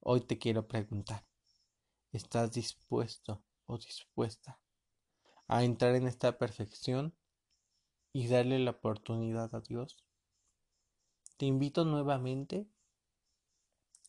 Hoy 0.02 0.22
te 0.22 0.38
quiero 0.38 0.68
preguntar, 0.68 1.26
¿estás 2.12 2.52
dispuesto 2.52 3.44
o 3.66 3.78
dispuesta 3.78 4.60
a 5.48 5.64
entrar 5.64 5.96
en 5.96 6.08
esta 6.08 6.38
perfección 6.38 7.16
y 8.12 8.28
darle 8.28 8.60
la 8.60 8.72
oportunidad 8.72 9.54
a 9.56 9.62
Dios? 9.62 10.04
Te 11.38 11.46
invito 11.46 11.86
nuevamente 11.86 12.68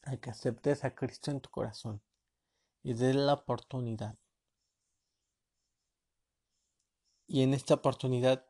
a 0.03 0.17
que 0.17 0.31
aceptes 0.31 0.85
a 0.85 0.95
Cristo 0.95 1.31
en 1.31 1.41
tu 1.41 1.51
corazón 1.51 2.03
y 2.83 2.95
des 2.95 3.15
la 3.15 3.35
oportunidad. 3.35 4.19
Y 7.27 7.43
en 7.43 7.55
esta 7.55 7.75
oportunidad 7.75 8.47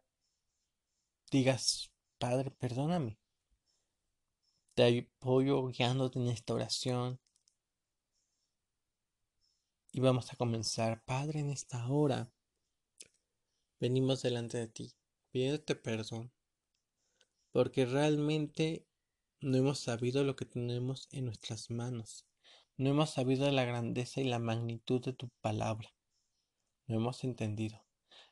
digas, 1.30 1.92
Padre, 2.18 2.50
perdóname. 2.50 3.18
Te 4.74 5.06
apoyo 5.18 5.66
guiándote 5.68 6.18
en 6.18 6.28
esta 6.28 6.54
oración. 6.54 7.20
Y 9.92 10.00
vamos 10.00 10.32
a 10.32 10.36
comenzar, 10.36 11.04
Padre, 11.04 11.40
en 11.40 11.50
esta 11.50 11.86
hora. 11.88 12.32
Venimos 13.78 14.22
delante 14.22 14.58
de 14.58 14.68
ti, 14.68 14.94
pidiéndote 15.30 15.74
perdón, 15.74 16.32
porque 17.50 17.84
realmente 17.84 18.86
no 19.42 19.56
hemos 19.56 19.80
sabido 19.80 20.22
lo 20.22 20.36
que 20.36 20.44
tenemos 20.44 21.08
en 21.10 21.24
nuestras 21.24 21.70
manos. 21.70 22.24
No 22.76 22.90
hemos 22.90 23.10
sabido 23.10 23.50
la 23.50 23.64
grandeza 23.64 24.20
y 24.20 24.24
la 24.24 24.38
magnitud 24.38 25.02
de 25.02 25.12
tu 25.12 25.28
palabra. 25.40 25.92
No 26.86 26.96
hemos 26.96 27.24
entendido. 27.24 27.82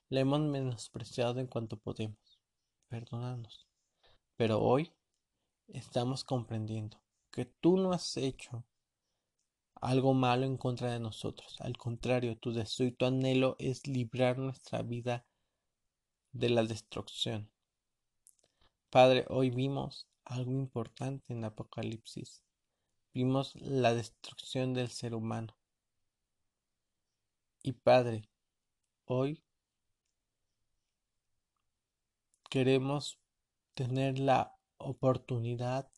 La 0.09 0.21
hemos 0.21 0.41
menospreciado 0.41 1.41
en 1.41 1.49
cuanto 1.49 1.77
podemos. 1.79 2.41
Perdónanos. 2.89 3.67
Pero 4.37 4.61
hoy 4.61 4.93
estamos 5.69 6.25
comprendiendo 6.25 7.03
que 7.31 7.45
tú 7.45 7.77
no 7.77 7.93
has 7.93 8.17
hecho 8.17 8.65
algo 9.75 10.15
malo 10.15 10.47
en 10.47 10.57
contra 10.57 10.93
de 10.93 11.01
nosotros. 11.01 11.61
Al 11.61 11.77
contrario, 11.77 12.39
tu 12.39 12.53
deseo 12.53 12.87
y 12.87 12.93
tu 12.93 13.05
anhelo 13.05 13.57
es 13.59 13.87
librar 13.87 14.39
nuestra 14.39 14.83
vida 14.83 15.27
de 16.33 16.51
la 16.51 16.63
destrucción. 16.63 17.51
Padre, 18.91 19.25
hoy 19.29 19.51
vimos 19.51 20.10
algo 20.31 20.53
importante 20.53 21.33
en 21.33 21.45
Apocalipsis. 21.45 22.43
Vimos 23.13 23.57
la 23.57 23.95
destrucción 23.95 24.75
del 24.75 24.89
ser 24.91 25.15
humano. 25.15 25.57
Y 27.63 27.73
Padre, 27.73 28.31
hoy 29.07 29.43
queremos 32.49 33.19
tener 33.75 34.19
la 34.21 34.57
oportunidad 34.79 35.91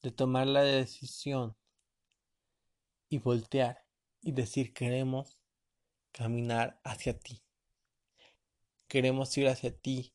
de 0.00 0.12
tomar 0.12 0.46
la 0.46 0.62
decisión 0.62 1.56
y 3.08 3.18
voltear 3.18 3.84
y 4.20 4.32
decir 4.32 4.72
queremos 4.72 5.40
caminar 6.12 6.80
hacia 6.84 7.18
ti. 7.18 7.42
Queremos 8.86 9.36
ir 9.36 9.48
hacia 9.48 9.76
ti 9.76 10.14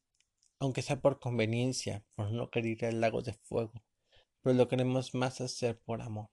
aunque 0.60 0.82
sea 0.82 1.02
por 1.02 1.20
conveniencia, 1.20 2.04
por 2.16 2.32
no 2.32 2.50
querer 2.50 2.72
ir 2.72 2.86
al 2.86 3.02
lago 3.02 3.22
de 3.22 3.34
fuego, 3.34 3.84
pero 4.42 4.56
lo 4.56 4.68
queremos 4.68 5.14
más 5.14 5.42
hacer 5.42 5.80
por 5.80 6.02
amor. 6.02 6.30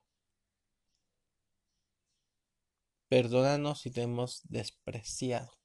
Perdónanos 3.09 3.81
si 3.81 3.91
te 3.91 4.03
hemos 4.03 4.41
despreciado 4.49 5.59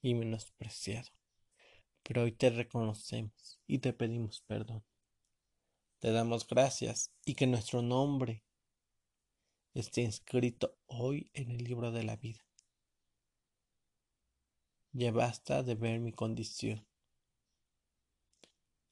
y 0.00 0.14
menospreciado, 0.14 1.10
pero 2.02 2.22
hoy 2.22 2.32
te 2.32 2.50
reconocemos 2.50 3.60
y 3.66 3.78
te 3.78 3.92
pedimos 3.92 4.42
perdón. 4.46 4.84
Te 5.98 6.12
damos 6.12 6.46
gracias 6.46 7.12
y 7.26 7.34
que 7.34 7.46
nuestro 7.46 7.82
nombre 7.82 8.44
esté 9.74 10.00
inscrito 10.02 10.78
hoy 10.86 11.30
en 11.34 11.50
el 11.50 11.64
libro 11.64 11.92
de 11.92 12.04
la 12.04 12.16
vida. 12.16 12.40
Ya 14.92 15.12
basta 15.12 15.62
de 15.62 15.74
ver 15.74 16.00
mi 16.00 16.12
condición 16.12 16.89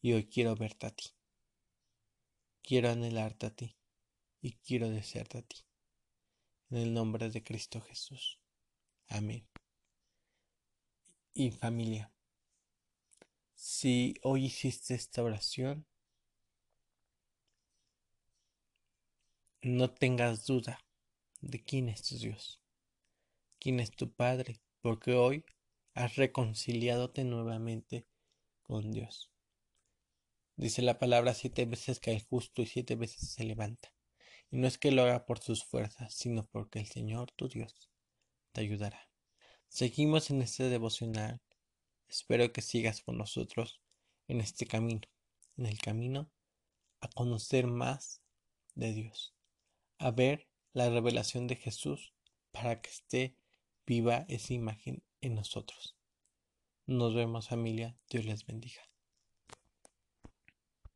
y 0.01 0.13
hoy 0.13 0.27
quiero 0.27 0.55
verte 0.55 0.87
a 0.87 0.91
ti. 0.91 1.07
Quiero 2.63 2.91
anhelarte 2.91 3.47
a 3.47 3.51
ti 3.51 3.77
y 4.41 4.53
quiero 4.53 4.89
desearte 4.91 5.39
a 5.39 5.43
ti. 5.43 5.57
En 6.71 6.79
el 6.79 6.95
nombre 6.95 7.31
de 7.31 7.43
Cristo 7.43 7.81
Jesús. 7.81 8.39
Amén. 9.09 9.49
Y 11.35 11.51
familia, 11.51 12.13
si 13.55 14.15
hoy 14.23 14.47
hiciste 14.47 14.95
esta 14.95 15.23
oración, 15.23 15.87
no 19.63 19.91
tengas 19.91 20.47
duda 20.47 20.79
de 21.41 21.63
quién 21.63 21.89
es 21.89 22.03
tu 22.03 22.19
Dios, 22.19 22.61
quién 23.59 23.81
es 23.81 23.91
tu 23.91 24.13
Padre, 24.13 24.61
porque 24.81 25.15
hoy 25.15 25.45
has 25.95 26.17
reconciliadote 26.17 27.25
nuevamente 27.25 28.07
con 28.63 28.91
Dios. 28.91 29.31
Dice 30.59 30.83
la 30.83 30.99
palabra 30.99 31.35
siete 31.35 31.67
veces 31.67 32.01
que 32.01 32.11
el 32.11 32.21
justo 32.21 32.63
y 32.63 32.67
siete 32.67 32.97
veces 32.97 33.31
se 33.31 33.45
levanta. 33.45 33.95
Y 34.51 34.57
no 34.57 34.67
es 34.67 34.77
que 34.77 34.91
lo 34.91 35.03
haga 35.03 35.25
por 35.25 35.39
sus 35.39 35.65
fuerzas, 35.65 36.13
sino 36.13 36.47
porque 36.47 36.81
el 36.81 36.87
Señor, 36.87 37.31
tu 37.31 37.49
Dios, 37.49 37.89
te 38.51 38.63
ayudará. 38.63 39.09
Seguimos 39.69 40.31
en 40.31 40.43
este 40.43 40.65
devocional. 40.69 41.41
Espero 42.09 42.53
que 42.53 42.61
sigas 42.61 43.03
con 43.03 43.19
nosotros 43.19 43.81
en 44.27 44.41
este 44.41 44.67
camino, 44.67 45.03
en 45.57 45.67
el 45.67 45.79
camino 45.79 46.29
a 47.01 47.09
conocer 47.09 47.69
más 47.69 48.21
de 48.75 48.93
Dios, 48.93 49.37
a 49.99 50.11
ver 50.11 50.49
la 50.73 50.91
revelación 50.91 51.47
de 51.47 51.55
Jesús 51.55 52.13
para 52.51 52.81
que 52.81 52.91
esté 52.91 53.37
viva 53.87 54.25
esa 54.27 54.55
imagen 54.55 55.05
en 55.21 55.37
nosotros. 55.37 55.95
Nos 56.85 57.15
vemos 57.15 57.47
familia, 57.47 57.97
Dios 58.11 58.25
les 58.25 58.45
bendiga. 58.45 58.88